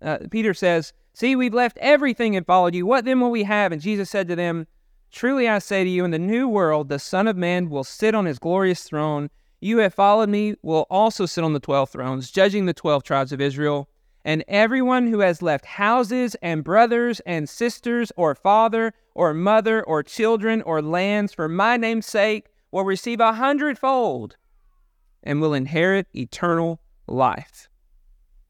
uh, 0.03 0.19
Peter 0.29 0.53
says, 0.53 0.93
"See, 1.19 1.35
we've 1.35 1.51
left 1.51 1.79
everything 1.79 2.35
and 2.35 2.45
followed 2.45 2.75
you. 2.75 2.85
What 2.85 3.03
then 3.03 3.19
will 3.19 3.31
we 3.31 3.41
have?" 3.41 3.71
And 3.71 3.81
Jesus 3.81 4.07
said 4.07 4.27
to 4.27 4.35
them, 4.35 4.67
"Truly 5.11 5.49
I 5.49 5.57
say 5.57 5.83
to 5.83 5.89
you, 5.89 6.05
in 6.05 6.11
the 6.11 6.19
new 6.19 6.47
world, 6.47 6.89
the 6.89 6.99
Son 6.99 7.27
of 7.27 7.35
Man 7.35 7.71
will 7.71 7.83
sit 7.83 8.13
on 8.13 8.27
his 8.27 8.37
glorious 8.37 8.83
throne." 8.83 9.31
You 9.59 9.79
have 9.79 9.95
followed 9.95 10.29
me 10.29 10.53
will 10.61 10.85
also 10.91 11.25
sit 11.25 11.43
on 11.43 11.53
the 11.53 11.59
12 11.59 11.89
thrones, 11.89 12.29
judging 12.29 12.67
the 12.67 12.73
12 12.75 13.01
tribes 13.01 13.31
of 13.31 13.41
Israel. 13.41 13.89
And 14.23 14.43
everyone 14.47 15.07
who 15.07 15.21
has 15.21 15.41
left 15.41 15.65
houses 15.65 16.35
and 16.43 16.63
brothers 16.63 17.19
and 17.21 17.49
sisters, 17.49 18.11
or 18.15 18.35
father, 18.35 18.93
or 19.15 19.33
mother, 19.33 19.83
or 19.83 20.03
children, 20.03 20.61
or 20.61 20.83
lands 20.83 21.33
for 21.33 21.49
my 21.49 21.77
name's 21.77 22.05
sake 22.05 22.45
will 22.69 22.85
receive 22.85 23.19
a 23.19 23.33
hundredfold 23.33 24.37
and 25.23 25.41
will 25.41 25.55
inherit 25.55 26.05
eternal 26.15 26.79
life. 27.07 27.69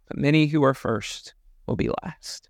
But 0.09 0.17
many 0.17 0.47
who 0.47 0.65
are 0.65 0.73
first 0.73 1.33
will 1.65 1.77
be 1.77 1.89
last. 2.03 2.49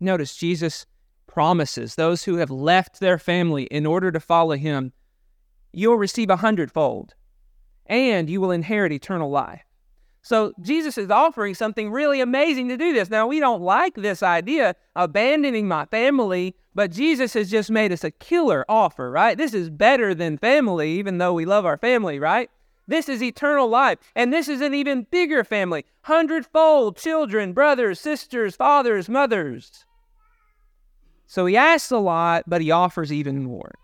Notice 0.00 0.36
Jesus 0.36 0.86
promises 1.26 1.94
those 1.94 2.24
who 2.24 2.36
have 2.36 2.50
left 2.50 3.00
their 3.00 3.18
family 3.18 3.64
in 3.64 3.86
order 3.86 4.10
to 4.10 4.20
follow 4.20 4.56
him, 4.56 4.92
you'll 5.72 5.96
receive 5.96 6.30
a 6.30 6.36
hundredfold 6.36 7.14
and 7.86 8.28
you 8.28 8.40
will 8.40 8.50
inherit 8.50 8.92
eternal 8.92 9.30
life. 9.30 9.62
So 10.22 10.52
Jesus 10.60 10.98
is 10.98 11.10
offering 11.10 11.54
something 11.54 11.90
really 11.90 12.20
amazing 12.20 12.68
to 12.68 12.76
do 12.76 12.92
this. 12.92 13.08
Now, 13.08 13.26
we 13.26 13.40
don't 13.40 13.62
like 13.62 13.94
this 13.94 14.22
idea, 14.22 14.74
abandoning 14.94 15.68
my 15.68 15.86
family, 15.86 16.54
but 16.74 16.90
Jesus 16.90 17.32
has 17.34 17.50
just 17.50 17.70
made 17.70 17.92
us 17.92 18.04
a 18.04 18.10
killer 18.10 18.64
offer, 18.68 19.10
right? 19.10 19.38
This 19.38 19.54
is 19.54 19.70
better 19.70 20.14
than 20.14 20.36
family, 20.36 20.90
even 20.92 21.18
though 21.18 21.32
we 21.32 21.46
love 21.46 21.64
our 21.64 21.78
family, 21.78 22.18
right? 22.18 22.50
This 22.86 23.08
is 23.08 23.22
eternal 23.22 23.68
life. 23.68 23.98
And 24.14 24.32
this 24.32 24.48
is 24.48 24.60
an 24.60 24.74
even 24.74 25.06
bigger 25.10 25.44
family 25.44 25.84
hundredfold 26.02 26.96
children, 26.96 27.52
brothers, 27.52 28.00
sisters, 28.00 28.56
fathers, 28.56 29.08
mothers. 29.08 29.84
So 31.28 31.44
he 31.44 31.58
asks 31.58 31.90
a 31.90 31.98
lot, 31.98 32.44
but 32.46 32.62
he 32.62 32.70
offers 32.70 33.12
even 33.12 33.44
more. 33.44 33.74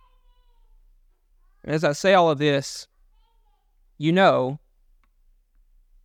As 1.63 1.85
I 1.85 1.93
say 1.93 2.15
all 2.15 2.31
of 2.31 2.39
this, 2.39 2.89
you 3.99 4.13
know, 4.13 4.59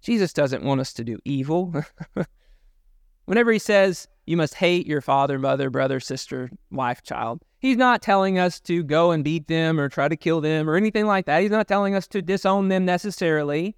Jesus 0.02 0.34
doesn't 0.34 0.64
want 0.64 0.82
us 0.82 0.92
to 0.94 1.04
do 1.06 1.18
evil. 1.24 1.74
Whenever 3.26 3.54
he 3.54 3.60
says 3.60 4.08
you 4.26 4.36
must 4.36 4.56
hate 4.56 4.86
your 4.86 5.00
father, 5.00 5.40
mother, 5.40 5.70
brother, 5.70 6.02
sister, 6.02 6.52
wife, 6.72 7.04
child, 7.04 7.42
he's 7.58 7.78
not 7.78 8.02
telling 8.02 8.38
us 8.38 8.60
to 8.62 8.84
go 8.84 9.12
and 9.12 9.24
beat 9.24 9.48
them 9.48 9.80
or 9.80 9.88
try 9.88 10.10
to 10.10 10.18
kill 10.18 10.42
them 10.42 10.70
or 10.70 10.76
anything 10.76 11.06
like 11.06 11.26
that. 11.26 11.42
He's 11.42 11.52
not 11.52 11.70
telling 11.70 11.96
us 11.96 12.08
to 12.10 12.22
disown 12.22 12.68
them 12.68 12.84
necessarily. 12.84 13.78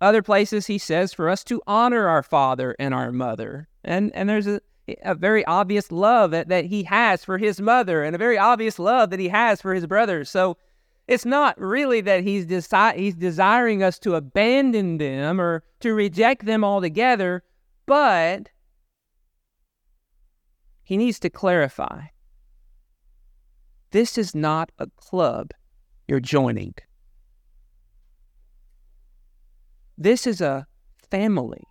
Other 0.00 0.22
places 0.22 0.66
he 0.66 0.78
says 0.78 1.12
for 1.12 1.28
us 1.28 1.42
to 1.44 1.60
honor 1.66 2.06
our 2.06 2.22
father 2.22 2.76
and 2.78 2.94
our 2.94 3.10
mother. 3.10 3.68
And 3.82 4.14
and 4.14 4.28
there's 4.28 4.46
a, 4.46 4.60
a 5.02 5.14
very 5.14 5.44
obvious 5.46 5.90
love 5.90 6.30
that, 6.30 6.48
that 6.48 6.66
he 6.66 6.84
has 6.84 7.24
for 7.24 7.38
his 7.38 7.60
mother 7.60 8.04
and 8.04 8.14
a 8.14 8.18
very 8.18 8.38
obvious 8.38 8.78
love 8.78 9.10
that 9.10 9.20
he 9.20 9.28
has 9.28 9.60
for 9.60 9.74
his 9.74 9.86
brothers. 9.86 10.30
So 10.30 10.56
it's 11.08 11.24
not 11.24 11.60
really 11.60 12.00
that 12.02 12.22
he's, 12.22 12.46
desi- 12.46 12.96
he's 12.96 13.14
desiring 13.14 13.82
us 13.82 13.98
to 14.00 14.14
abandon 14.14 14.98
them 14.98 15.40
or 15.40 15.62
to 15.80 15.92
reject 15.92 16.44
them 16.44 16.64
altogether, 16.64 17.42
but 17.86 18.50
he 20.84 20.96
needs 20.96 21.18
to 21.20 21.30
clarify 21.30 22.02
this 23.90 24.18
is 24.18 24.34
not 24.34 24.70
a 24.78 24.86
club 24.96 25.52
you're 26.06 26.20
joining. 26.20 26.74
This 29.96 30.26
is 30.26 30.40
a 30.40 30.66
family 31.10 31.62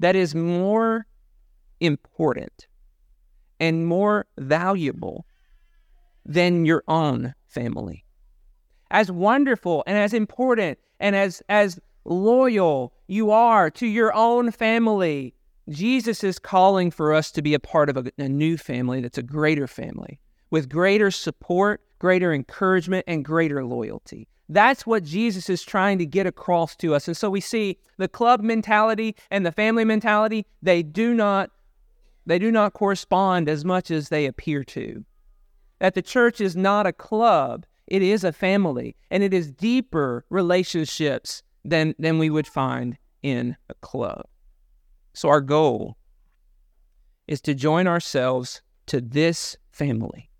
that 0.00 0.16
is 0.16 0.34
more 0.34 1.06
important 1.82 2.66
and 3.58 3.86
more 3.86 4.26
valuable 4.38 5.26
than 6.24 6.64
your 6.64 6.84
own 6.88 7.34
family. 7.48 8.04
As 8.90 9.10
wonderful 9.10 9.82
and 9.86 9.98
as 9.98 10.14
important 10.14 10.78
and 11.00 11.16
as, 11.16 11.42
as 11.48 11.80
loyal 12.04 12.92
you 13.06 13.30
are 13.30 13.70
to 13.70 13.86
your 13.86 14.14
own 14.14 14.50
family, 14.50 15.34
Jesus 15.68 16.22
is 16.22 16.38
calling 16.38 16.90
for 16.90 17.12
us 17.12 17.30
to 17.32 17.42
be 17.42 17.54
a 17.54 17.60
part 17.60 17.88
of 17.88 17.96
a, 17.96 18.12
a 18.18 18.28
new 18.28 18.56
family 18.56 19.00
that's 19.00 19.18
a 19.18 19.22
greater 19.22 19.66
family 19.66 20.20
with 20.50 20.68
greater 20.68 21.10
support, 21.10 21.80
greater 21.98 22.32
encouragement, 22.32 23.04
and 23.08 23.24
greater 23.24 23.64
loyalty. 23.64 24.28
That's 24.48 24.86
what 24.86 25.02
Jesus 25.02 25.48
is 25.48 25.62
trying 25.62 25.98
to 25.98 26.06
get 26.06 26.26
across 26.26 26.76
to 26.76 26.94
us. 26.94 27.08
And 27.08 27.16
so 27.16 27.30
we 27.30 27.40
see 27.40 27.78
the 27.96 28.08
club 28.08 28.42
mentality 28.42 29.16
and 29.30 29.46
the 29.46 29.52
family 29.52 29.84
mentality, 29.84 30.46
they 30.60 30.82
do 30.82 31.14
not 31.14 31.50
they 32.26 32.38
do 32.38 32.50
not 32.50 32.72
correspond 32.72 33.48
as 33.48 33.64
much 33.64 33.90
as 33.90 34.08
they 34.08 34.26
appear 34.26 34.64
to 34.64 35.04
that 35.82 35.94
the 35.94 36.00
church 36.02 36.40
is 36.40 36.54
not 36.54 36.86
a 36.86 36.92
club, 36.92 37.66
it 37.88 38.02
is 38.02 38.22
a 38.22 38.32
family, 38.32 38.94
and 39.10 39.24
it 39.24 39.34
is 39.34 39.50
deeper 39.50 40.24
relationships 40.30 41.42
than, 41.64 41.92
than 41.98 42.20
we 42.20 42.30
would 42.30 42.46
find 42.46 42.96
in 43.20 43.56
a 43.68 43.74
club. 43.74 44.24
So, 45.12 45.28
our 45.28 45.40
goal 45.40 45.96
is 47.26 47.40
to 47.40 47.54
join 47.56 47.88
ourselves 47.88 48.62
to 48.86 49.00
this 49.00 49.56
family, 49.72 50.30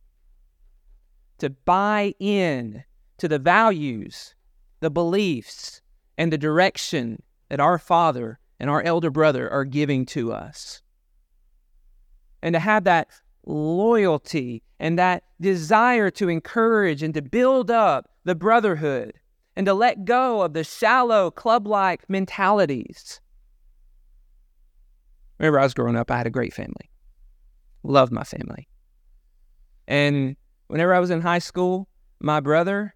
to 1.38 1.50
buy 1.50 2.14
in 2.20 2.84
to 3.18 3.26
the 3.26 3.40
values, 3.40 4.36
the 4.78 4.90
beliefs, 4.90 5.80
and 6.16 6.32
the 6.32 6.38
direction 6.38 7.20
that 7.48 7.58
our 7.58 7.78
Father 7.78 8.38
and 8.60 8.70
our 8.70 8.82
elder 8.82 9.10
brother 9.10 9.50
are 9.50 9.64
giving 9.64 10.06
to 10.06 10.32
us. 10.32 10.81
And 12.42 12.54
to 12.54 12.58
have 12.58 12.84
that 12.84 13.08
loyalty 13.46 14.62
and 14.78 14.98
that 14.98 15.24
desire 15.40 16.10
to 16.10 16.28
encourage 16.28 17.02
and 17.02 17.14
to 17.14 17.22
build 17.22 17.70
up 17.70 18.10
the 18.24 18.34
brotherhood 18.34 19.14
and 19.56 19.66
to 19.66 19.74
let 19.74 20.04
go 20.04 20.42
of 20.42 20.52
the 20.52 20.64
shallow 20.64 21.30
club 21.30 21.66
like 21.66 22.08
mentalities. 22.08 23.20
Remember, 25.38 25.60
I 25.60 25.64
was 25.64 25.74
growing 25.74 25.96
up, 25.96 26.10
I 26.10 26.18
had 26.18 26.26
a 26.26 26.30
great 26.30 26.54
family, 26.54 26.90
loved 27.82 28.12
my 28.12 28.24
family. 28.24 28.68
And 29.88 30.36
whenever 30.68 30.94
I 30.94 31.00
was 31.00 31.10
in 31.10 31.20
high 31.20 31.40
school, 31.40 31.88
my 32.20 32.40
brother 32.40 32.94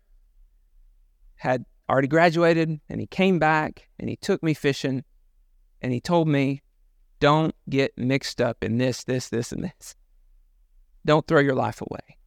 had 1.37 1.65
already 1.91 2.09
graduated 2.09 2.81
and 2.89 3.01
he 3.01 3.07
came 3.07 3.39
back 3.39 3.89
and 3.99 4.09
he 4.09 4.17
took 4.17 4.43
me 4.43 4.55
fishing 4.55 5.05
and 5.83 5.93
he 5.93 6.01
told 6.01 6.29
me, 6.29 6.63
don't 7.21 7.55
get 7.69 7.97
mixed 7.97 8.41
up 8.41 8.63
in 8.63 8.79
this, 8.79 9.05
this, 9.05 9.29
this, 9.29 9.53
and 9.53 9.65
this. 9.65 9.95
Don't 11.05 11.27
throw 11.27 11.41
your 11.41 11.55
life 11.55 11.81
away. 11.81 12.19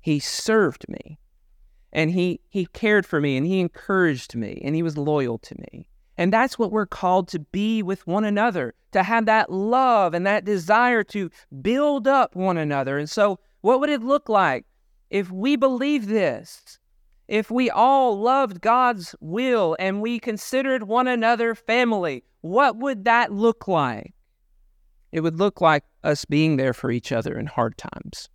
He 0.00 0.18
served 0.18 0.88
me 0.88 1.18
and 1.92 2.10
he, 2.10 2.40
he 2.48 2.66
cared 2.66 3.06
for 3.06 3.20
me 3.20 3.36
and 3.36 3.46
he 3.46 3.60
encouraged 3.60 4.36
me 4.36 4.60
and 4.64 4.74
he 4.74 4.82
was 4.82 4.96
loyal 4.96 5.38
to 5.38 5.54
me. 5.58 5.88
And 6.18 6.32
that's 6.32 6.58
what 6.58 6.72
we're 6.72 6.86
called 6.86 7.28
to 7.28 7.38
be 7.38 7.82
with 7.82 8.06
one 8.06 8.24
another, 8.24 8.74
to 8.92 9.02
have 9.02 9.26
that 9.26 9.52
love 9.52 10.14
and 10.14 10.26
that 10.26 10.44
desire 10.44 11.04
to 11.04 11.30
build 11.60 12.08
up 12.08 12.34
one 12.34 12.56
another. 12.56 12.98
And 12.98 13.08
so, 13.08 13.38
what 13.60 13.80
would 13.80 13.90
it 13.90 14.02
look 14.02 14.28
like 14.28 14.64
if 15.10 15.30
we 15.30 15.56
believe 15.56 16.06
this? 16.06 16.78
If 17.28 17.50
we 17.50 17.70
all 17.70 18.20
loved 18.20 18.60
God's 18.60 19.14
will 19.20 19.76
and 19.78 20.00
we 20.00 20.20
considered 20.20 20.84
one 20.84 21.08
another 21.08 21.54
family, 21.54 22.22
what 22.40 22.76
would 22.76 23.04
that 23.04 23.32
look 23.32 23.66
like? 23.66 24.14
It 25.10 25.20
would 25.20 25.38
look 25.38 25.60
like 25.60 25.84
us 26.04 26.24
being 26.24 26.56
there 26.56 26.72
for 26.72 26.90
each 26.90 27.10
other 27.10 27.36
in 27.38 27.46
hard 27.46 27.76
times. 27.78 28.28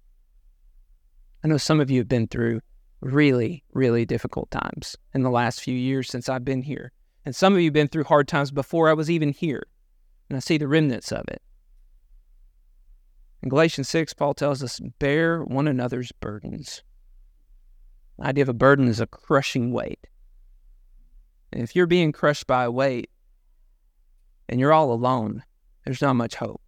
I 1.44 1.48
know 1.48 1.58
some 1.58 1.80
of 1.80 1.90
you 1.90 2.00
have 2.00 2.10
been 2.10 2.28
through 2.28 2.62
really, 3.00 3.64
really 3.74 4.06
difficult 4.06 4.52
times 4.52 4.96
in 5.14 5.24
the 5.24 5.30
last 5.30 5.62
few 5.62 5.76
years 5.76 6.10
since 6.10 6.30
I've 6.30 6.46
been 6.46 6.62
here. 6.62 6.92
And 7.26 7.36
some 7.36 7.54
of 7.54 7.60
you 7.60 7.68
have 7.68 7.74
been 7.74 7.88
through 7.88 8.06
hard 8.06 8.28
times 8.28 8.52
before 8.52 8.90
I 8.90 8.94
was 8.94 9.10
even 9.10 9.32
here. 9.32 9.64
And 10.30 10.38
I 10.38 10.40
see 10.40 10.58
the 10.58 10.68
remnants 10.68 11.12
of 11.12 11.26
it. 11.28 11.42
In 13.42 13.50
Galatians 13.50 13.90
6, 13.90 14.14
Paul 14.14 14.34
tells 14.34 14.62
us, 14.62 14.80
bear 15.00 15.44
one 15.44 15.68
another's 15.68 16.12
burdens. 16.12 16.84
The 18.18 18.26
idea 18.26 18.44
of 18.44 18.50
a 18.50 18.54
burden 18.54 18.88
is 18.88 19.00
a 19.00 19.08
crushing 19.08 19.72
weight. 19.72 20.08
And 21.52 21.62
if 21.64 21.76
you're 21.76 21.88
being 21.88 22.12
crushed 22.12 22.48
by 22.48 22.64
a 22.64 22.72
weight 22.72 23.10
and 24.48 24.60
you're 24.60 24.74
all 24.74 24.92
alone, 24.92 25.44
there's 25.86 26.02
not 26.02 26.16
much 26.16 26.36
hope. 26.36 26.62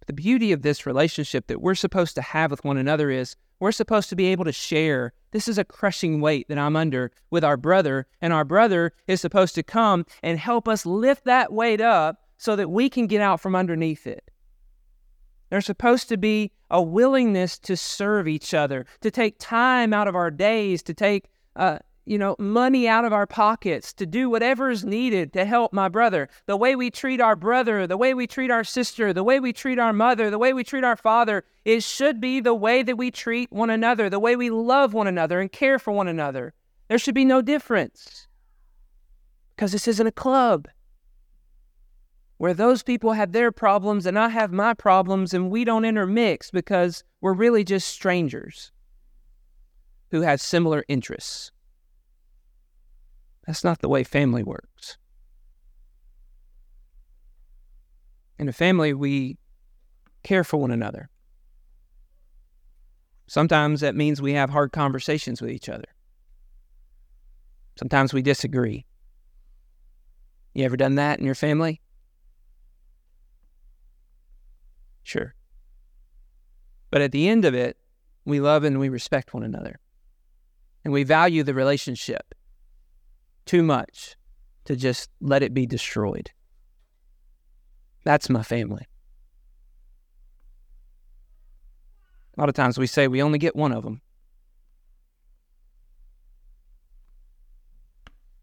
But 0.00 0.08
the 0.08 0.22
beauty 0.22 0.52
of 0.52 0.62
this 0.62 0.86
relationship 0.86 1.46
that 1.46 1.60
we're 1.60 1.74
supposed 1.74 2.14
to 2.16 2.22
have 2.22 2.50
with 2.50 2.64
one 2.64 2.76
another 2.76 3.10
is 3.10 3.36
we're 3.60 3.72
supposed 3.72 4.08
to 4.10 4.16
be 4.16 4.26
able 4.26 4.44
to 4.44 4.52
share. 4.52 5.12
This 5.30 5.48
is 5.48 5.58
a 5.58 5.64
crushing 5.64 6.20
weight 6.20 6.48
that 6.48 6.58
I'm 6.58 6.76
under 6.76 7.12
with 7.30 7.44
our 7.44 7.56
brother, 7.56 8.06
and 8.20 8.32
our 8.32 8.44
brother 8.44 8.92
is 9.06 9.20
supposed 9.20 9.54
to 9.54 9.62
come 9.62 10.04
and 10.22 10.38
help 10.38 10.68
us 10.68 10.84
lift 10.84 11.24
that 11.24 11.52
weight 11.52 11.80
up 11.80 12.20
so 12.36 12.56
that 12.56 12.70
we 12.70 12.90
can 12.90 13.06
get 13.06 13.20
out 13.20 13.40
from 13.40 13.54
underneath 13.54 14.06
it. 14.06 14.23
There's 15.54 15.66
supposed 15.66 16.08
to 16.08 16.16
be 16.16 16.50
a 16.68 16.82
willingness 16.82 17.60
to 17.60 17.76
serve 17.76 18.26
each 18.26 18.54
other, 18.54 18.86
to 19.02 19.08
take 19.08 19.36
time 19.38 19.92
out 19.92 20.08
of 20.08 20.16
our 20.16 20.28
days, 20.28 20.82
to 20.82 20.92
take 20.92 21.30
uh, 21.54 21.78
you 22.06 22.18
know, 22.18 22.34
money 22.40 22.88
out 22.88 23.04
of 23.04 23.12
our 23.12 23.28
pockets 23.28 23.92
to 23.92 24.04
do 24.04 24.28
whatever 24.28 24.68
is 24.68 24.84
needed 24.84 25.32
to 25.34 25.44
help 25.44 25.72
my 25.72 25.88
brother. 25.88 26.28
The 26.46 26.56
way 26.56 26.74
we 26.74 26.90
treat 26.90 27.20
our 27.20 27.36
brother, 27.36 27.86
the 27.86 27.96
way 27.96 28.14
we 28.14 28.26
treat 28.26 28.50
our 28.50 28.64
sister, 28.64 29.12
the 29.12 29.22
way 29.22 29.38
we 29.38 29.52
treat 29.52 29.78
our 29.78 29.92
mother, 29.92 30.28
the 30.28 30.40
way 30.40 30.52
we 30.52 30.64
treat 30.64 30.82
our 30.82 30.96
father, 30.96 31.44
it 31.64 31.84
should 31.84 32.20
be 32.20 32.40
the 32.40 32.52
way 32.52 32.82
that 32.82 32.98
we 32.98 33.12
treat 33.12 33.52
one 33.52 33.70
another, 33.70 34.10
the 34.10 34.18
way 34.18 34.34
we 34.34 34.50
love 34.50 34.92
one 34.92 35.06
another 35.06 35.38
and 35.38 35.52
care 35.52 35.78
for 35.78 35.92
one 35.92 36.08
another. 36.08 36.52
There 36.88 36.98
should 36.98 37.14
be 37.14 37.24
no 37.24 37.40
difference 37.40 38.26
because 39.54 39.70
this 39.70 39.86
isn't 39.86 40.08
a 40.08 40.10
club 40.10 40.66
where 42.36 42.54
those 42.54 42.82
people 42.82 43.12
have 43.12 43.32
their 43.32 43.52
problems 43.52 44.06
and 44.06 44.18
I 44.18 44.28
have 44.28 44.52
my 44.52 44.74
problems 44.74 45.32
and 45.32 45.50
we 45.50 45.64
don't 45.64 45.84
intermix 45.84 46.50
because 46.50 47.04
we're 47.20 47.32
really 47.32 47.64
just 47.64 47.88
strangers 47.88 48.72
who 50.10 50.22
have 50.22 50.40
similar 50.40 50.84
interests. 50.88 51.52
That's 53.46 53.64
not 53.64 53.80
the 53.80 53.88
way 53.88 54.04
family 54.04 54.42
works. 54.42 54.96
In 58.38 58.48
a 58.48 58.52
family, 58.52 58.92
we 58.92 59.38
care 60.22 60.44
for 60.44 60.56
one 60.56 60.70
another. 60.70 61.08
Sometimes 63.26 63.80
that 63.80 63.94
means 63.94 64.20
we 64.20 64.32
have 64.32 64.50
hard 64.50 64.72
conversations 64.72 65.40
with 65.40 65.50
each 65.50 65.68
other. 65.68 65.84
Sometimes 67.78 68.12
we 68.12 68.22
disagree. 68.22 68.86
You 70.52 70.64
ever 70.64 70.76
done 70.76 70.96
that 70.96 71.18
in 71.18 71.24
your 71.24 71.34
family? 71.34 71.80
Sure. 75.04 75.34
But 76.90 77.02
at 77.02 77.12
the 77.12 77.28
end 77.28 77.44
of 77.44 77.54
it, 77.54 77.76
we 78.24 78.40
love 78.40 78.64
and 78.64 78.80
we 78.80 78.88
respect 78.88 79.34
one 79.34 79.44
another. 79.44 79.78
And 80.84 80.92
we 80.92 81.04
value 81.04 81.42
the 81.42 81.54
relationship 81.54 82.34
too 83.46 83.62
much 83.62 84.16
to 84.64 84.74
just 84.74 85.10
let 85.20 85.42
it 85.42 85.54
be 85.54 85.66
destroyed. 85.66 86.30
That's 88.04 88.28
my 88.28 88.42
family. 88.42 88.86
A 92.36 92.40
lot 92.40 92.48
of 92.48 92.54
times 92.54 92.78
we 92.78 92.86
say 92.86 93.06
we 93.06 93.22
only 93.22 93.38
get 93.38 93.54
one 93.54 93.72
of 93.72 93.84
them. 93.84 94.00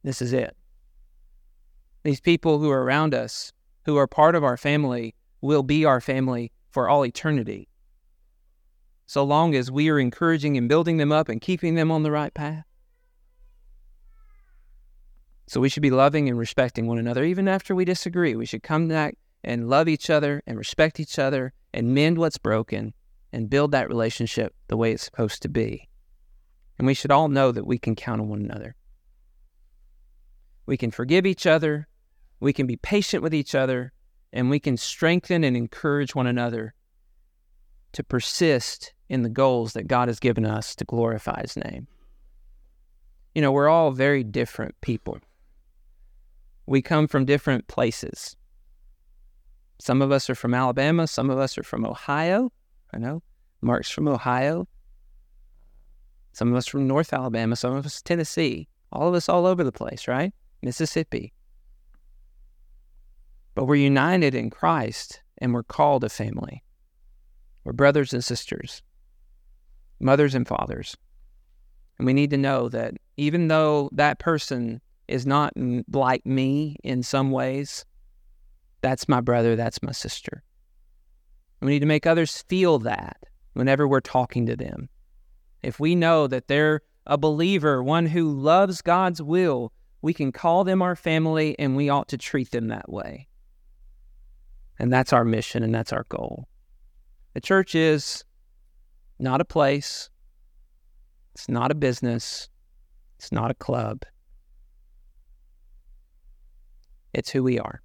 This 0.03 0.21
is 0.21 0.33
it. 0.33 0.55
These 2.03 2.21
people 2.21 2.59
who 2.59 2.71
are 2.71 2.83
around 2.83 3.13
us, 3.13 3.53
who 3.85 3.97
are 3.97 4.07
part 4.07 4.35
of 4.35 4.43
our 4.43 4.57
family, 4.57 5.13
will 5.41 5.63
be 5.63 5.85
our 5.85 5.99
family 5.99 6.51
for 6.69 6.87
all 6.87 7.05
eternity. 7.05 7.67
So 9.05 9.23
long 9.23 9.55
as 9.55 9.69
we 9.69 9.89
are 9.89 9.99
encouraging 9.99 10.55
and 10.55 10.69
building 10.69 10.97
them 10.97 11.11
up 11.11 11.27
and 11.27 11.41
keeping 11.41 11.75
them 11.75 11.91
on 11.91 12.03
the 12.03 12.11
right 12.11 12.33
path. 12.33 12.65
So 15.47 15.59
we 15.59 15.67
should 15.67 15.83
be 15.83 15.91
loving 15.91 16.29
and 16.29 16.39
respecting 16.39 16.87
one 16.87 16.97
another 16.97 17.25
even 17.25 17.49
after 17.49 17.75
we 17.75 17.83
disagree. 17.83 18.35
We 18.35 18.45
should 18.45 18.63
come 18.63 18.87
back 18.87 19.17
and 19.43 19.69
love 19.69 19.89
each 19.89 20.09
other 20.09 20.41
and 20.47 20.57
respect 20.57 20.99
each 20.99 21.19
other 21.19 21.51
and 21.73 21.93
mend 21.93 22.17
what's 22.17 22.37
broken 22.37 22.93
and 23.33 23.49
build 23.49 23.71
that 23.71 23.89
relationship 23.89 24.53
the 24.67 24.77
way 24.77 24.91
it's 24.91 25.03
supposed 25.03 25.41
to 25.41 25.49
be. 25.49 25.89
And 26.77 26.87
we 26.87 26.93
should 26.93 27.11
all 27.11 27.27
know 27.27 27.51
that 27.51 27.67
we 27.67 27.77
can 27.77 27.95
count 27.95 28.21
on 28.21 28.29
one 28.29 28.41
another. 28.41 28.75
We 30.65 30.77
can 30.77 30.91
forgive 30.91 31.25
each 31.25 31.45
other, 31.45 31.87
we 32.39 32.53
can 32.53 32.65
be 32.65 32.77
patient 32.77 33.21
with 33.21 33.33
each 33.33 33.53
other, 33.55 33.91
and 34.33 34.49
we 34.49 34.59
can 34.59 34.77
strengthen 34.77 35.43
and 35.43 35.57
encourage 35.57 36.15
one 36.15 36.27
another 36.27 36.73
to 37.93 38.03
persist 38.03 38.93
in 39.09 39.23
the 39.23 39.29
goals 39.29 39.73
that 39.73 39.87
God 39.87 40.07
has 40.07 40.19
given 40.19 40.45
us 40.45 40.75
to 40.75 40.85
glorify 40.85 41.41
His 41.41 41.57
name. 41.57 41.87
You 43.35 43.41
know, 43.41 43.51
we're 43.51 43.69
all 43.69 43.91
very 43.91 44.23
different 44.23 44.79
people. 44.81 45.19
We 46.65 46.81
come 46.81 47.07
from 47.07 47.25
different 47.25 47.67
places. 47.67 48.35
Some 49.79 50.01
of 50.01 50.11
us 50.11 50.29
are 50.29 50.35
from 50.35 50.53
Alabama, 50.53 51.07
some 51.07 51.29
of 51.29 51.39
us 51.39 51.57
are 51.57 51.63
from 51.63 51.85
Ohio. 51.85 52.51
I 52.93 52.97
know 52.97 53.21
Mark's 53.61 53.89
from 53.89 54.07
Ohio. 54.07 54.67
Some 56.33 56.49
of 56.51 56.55
us 56.55 56.67
from 56.67 56.87
North 56.87 57.13
Alabama, 57.13 57.55
some 57.55 57.75
of 57.75 57.85
us 57.85 58.01
Tennessee. 58.01 58.67
All 58.91 59.07
of 59.09 59.15
us 59.15 59.27
all 59.27 59.45
over 59.45 59.63
the 59.63 59.71
place, 59.71 60.07
right? 60.07 60.33
Mississippi. 60.61 61.33
But 63.53 63.65
we're 63.65 63.75
united 63.75 64.33
in 64.33 64.49
Christ 64.49 65.21
and 65.39 65.53
we're 65.53 65.63
called 65.63 66.03
a 66.03 66.09
family. 66.09 66.63
We're 67.63 67.73
brothers 67.73 68.13
and 68.13 68.23
sisters, 68.23 68.81
mothers 69.99 70.35
and 70.35 70.47
fathers. 70.47 70.95
And 71.97 72.05
we 72.05 72.13
need 72.13 72.31
to 72.31 72.37
know 72.37 72.69
that 72.69 72.95
even 73.17 73.47
though 73.47 73.89
that 73.93 74.19
person 74.19 74.81
is 75.07 75.25
not 75.27 75.53
like 75.91 76.25
me 76.25 76.77
in 76.83 77.03
some 77.03 77.31
ways, 77.31 77.85
that's 78.81 79.07
my 79.07 79.21
brother, 79.21 79.55
that's 79.55 79.83
my 79.83 79.91
sister. 79.91 80.43
We 81.61 81.71
need 81.71 81.81
to 81.81 81.85
make 81.85 82.07
others 82.07 82.43
feel 82.47 82.79
that 82.79 83.17
whenever 83.53 83.87
we're 83.87 83.99
talking 83.99 84.47
to 84.47 84.55
them. 84.55 84.89
If 85.61 85.79
we 85.79 85.93
know 85.93 86.25
that 86.25 86.47
they're 86.47 86.81
a 87.05 87.17
believer, 87.17 87.83
one 87.83 88.07
who 88.07 88.31
loves 88.31 88.81
God's 88.81 89.21
will, 89.21 89.71
we 90.01 90.13
can 90.13 90.31
call 90.31 90.63
them 90.63 90.81
our 90.81 90.95
family 90.95 91.55
and 91.59 91.75
we 91.75 91.89
ought 91.89 92.07
to 92.09 92.17
treat 92.17 92.49
them 92.49 92.69
that 92.69 92.91
way. 92.91 93.27
And 94.81 94.91
that's 94.91 95.13
our 95.13 95.23
mission 95.23 95.61
and 95.61 95.75
that's 95.75 95.93
our 95.93 96.07
goal. 96.09 96.47
The 97.35 97.39
church 97.39 97.75
is 97.75 98.25
not 99.19 99.39
a 99.39 99.45
place, 99.45 100.09
it's 101.35 101.47
not 101.47 101.69
a 101.69 101.75
business, 101.75 102.49
it's 103.19 103.31
not 103.31 103.51
a 103.51 103.53
club. 103.53 104.01
It's 107.13 107.29
who 107.29 107.43
we 107.43 107.59
are. 107.59 107.83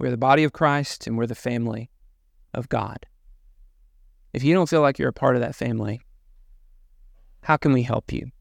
We're 0.00 0.10
the 0.10 0.16
body 0.16 0.42
of 0.42 0.52
Christ 0.52 1.06
and 1.06 1.16
we're 1.16 1.28
the 1.28 1.36
family 1.36 1.90
of 2.52 2.68
God. 2.68 3.06
If 4.32 4.42
you 4.42 4.52
don't 4.52 4.68
feel 4.68 4.80
like 4.80 4.98
you're 4.98 5.10
a 5.10 5.12
part 5.12 5.36
of 5.36 5.42
that 5.42 5.54
family, 5.54 6.00
how 7.42 7.56
can 7.56 7.72
we 7.72 7.84
help 7.84 8.12
you? 8.12 8.32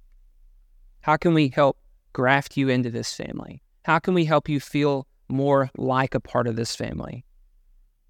How 1.02 1.18
can 1.18 1.36
we 1.36 1.50
help 1.50 1.78
graft 2.14 2.58
you 2.58 2.68
into 2.70 2.90
this 2.90 3.14
family? 3.14 3.62
How 3.84 4.00
can 4.00 4.16
we 4.16 4.26
help 4.26 4.50
you 4.50 4.60
feel 4.60 5.06
more 5.28 5.70
like 5.78 6.16
a 6.16 6.20
part 6.20 6.48
of 6.48 6.56
this 6.56 6.76
family? 6.76 7.26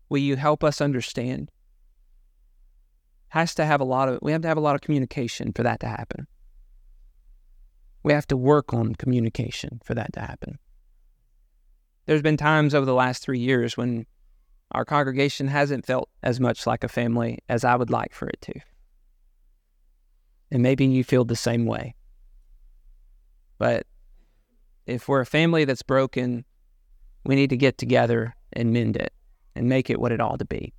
Will 0.09 0.19
you 0.19 0.35
help 0.35 0.63
us 0.63 0.81
understand? 0.81 1.51
Has 3.29 3.55
to 3.55 3.65
have 3.65 3.81
a 3.81 3.85
lot 3.85 4.07
of 4.07 4.19
we 4.21 4.31
have 4.31 4.41
to 4.41 4.47
have 4.47 4.57
a 4.57 4.61
lot 4.61 4.75
of 4.75 4.81
communication 4.81 5.51
for 5.51 5.63
that 5.63 5.79
to 5.81 5.87
happen. 5.87 6.27
We 8.03 8.13
have 8.13 8.27
to 8.27 8.37
work 8.37 8.73
on 8.73 8.95
communication 8.95 9.81
for 9.83 9.93
that 9.95 10.13
to 10.13 10.19
happen 10.19 10.59
there's 12.05 12.21
been 12.21 12.37
times 12.37 12.73
over 12.73 12.85
the 12.85 12.93
last 12.93 13.23
three 13.23 13.39
years 13.39 13.77
when 13.77 14.05
our 14.71 14.85
congregation 14.85 15.47
hasn't 15.47 15.85
felt 15.85 16.09
as 16.23 16.39
much 16.39 16.67
like 16.67 16.83
a 16.83 16.87
family 16.87 17.39
as 17.49 17.63
I 17.63 17.75
would 17.75 17.89
like 17.89 18.13
for 18.13 18.27
it 18.27 18.41
to. 18.41 18.53
And 20.51 20.61
maybe 20.61 20.85
you 20.85 21.03
feel 21.03 21.25
the 21.25 21.35
same 21.35 21.65
way. 21.65 21.95
But 23.57 23.87
if 24.85 25.07
we're 25.07 25.21
a 25.21 25.25
family 25.25 25.65
that's 25.65 25.81
broken, 25.81 26.45
we 27.25 27.35
need 27.35 27.49
to 27.49 27.57
get 27.57 27.77
together 27.77 28.35
and 28.53 28.71
mend 28.71 28.95
it 28.95 29.13
and 29.55 29.67
make 29.67 29.89
it 29.89 29.99
what 29.99 30.11
it 30.11 30.21
ought 30.21 30.39
to 30.39 30.45
be. 30.45 30.73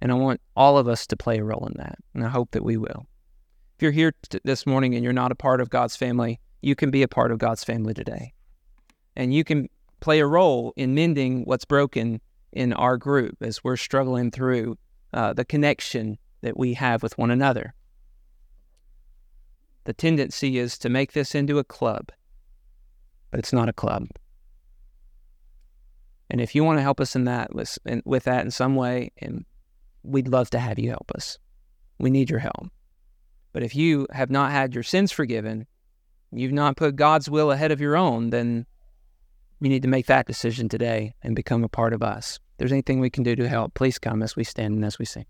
And 0.00 0.10
I 0.10 0.14
want 0.14 0.40
all 0.56 0.78
of 0.78 0.88
us 0.88 1.06
to 1.08 1.16
play 1.16 1.38
a 1.38 1.44
role 1.44 1.66
in 1.66 1.74
that. 1.78 1.96
And 2.14 2.24
I 2.24 2.28
hope 2.28 2.52
that 2.52 2.64
we 2.64 2.76
will. 2.76 3.06
If 3.76 3.82
you're 3.82 3.92
here 3.92 4.12
t- 4.28 4.40
this 4.44 4.66
morning 4.66 4.94
and 4.94 5.04
you're 5.04 5.12
not 5.12 5.32
a 5.32 5.36
part 5.36 5.60
of 5.60 5.70
God's 5.70 5.96
family, 5.96 6.40
you 6.62 6.74
can 6.74 6.90
be 6.90 7.02
a 7.02 7.08
part 7.08 7.32
of 7.32 7.38
God's 7.38 7.64
family 7.64 7.94
today. 7.94 8.32
And 9.16 9.34
you 9.34 9.44
can 9.44 9.68
play 10.00 10.20
a 10.20 10.26
role 10.26 10.72
in 10.76 10.94
mending 10.94 11.44
what's 11.44 11.64
broken 11.64 12.20
in 12.52 12.72
our 12.72 12.96
group 12.96 13.36
as 13.40 13.62
we're 13.62 13.76
struggling 13.76 14.30
through 14.30 14.76
uh, 15.12 15.32
the 15.32 15.44
connection 15.44 16.18
that 16.42 16.56
we 16.56 16.74
have 16.74 17.02
with 17.02 17.16
one 17.18 17.30
another. 17.30 17.74
The 19.84 19.92
tendency 19.92 20.58
is 20.58 20.78
to 20.78 20.88
make 20.88 21.12
this 21.12 21.34
into 21.34 21.58
a 21.58 21.64
club, 21.64 22.10
but 23.30 23.40
it's 23.40 23.52
not 23.52 23.68
a 23.68 23.72
club. 23.72 24.08
And 26.30 26.40
if 26.40 26.54
you 26.54 26.62
want 26.62 26.78
to 26.78 26.82
help 26.82 27.00
us 27.00 27.16
in 27.16 27.24
that 27.24 27.52
with, 27.54 27.78
that 28.24 28.44
in 28.44 28.50
some 28.50 28.76
way, 28.76 29.10
and 29.18 29.44
we'd 30.02 30.28
love 30.28 30.48
to 30.50 30.58
have 30.58 30.78
you 30.78 30.88
help 30.88 31.10
us. 31.14 31.38
We 31.98 32.08
need 32.08 32.30
your 32.30 32.38
help. 32.38 32.68
But 33.52 33.64
if 33.64 33.74
you 33.74 34.06
have 34.12 34.30
not 34.30 34.52
had 34.52 34.74
your 34.74 34.84
sins 34.84 35.10
forgiven, 35.10 35.66
you've 36.30 36.52
not 36.52 36.76
put 36.76 36.94
God's 36.94 37.28
will 37.28 37.50
ahead 37.50 37.72
of 37.72 37.80
your 37.80 37.96
own, 37.96 38.30
then 38.30 38.64
you 39.60 39.68
need 39.68 39.82
to 39.82 39.88
make 39.88 40.06
that 40.06 40.26
decision 40.26 40.68
today 40.68 41.14
and 41.20 41.34
become 41.34 41.64
a 41.64 41.68
part 41.68 41.92
of 41.92 42.02
us. 42.02 42.36
If 42.36 42.58
there's 42.58 42.72
anything 42.72 43.00
we 43.00 43.10
can 43.10 43.24
do 43.24 43.34
to 43.34 43.48
help, 43.48 43.74
please 43.74 43.98
come 43.98 44.22
as 44.22 44.36
we 44.36 44.44
stand 44.44 44.74
and 44.74 44.84
as 44.84 44.98
we 44.98 45.04
sing. 45.04 45.26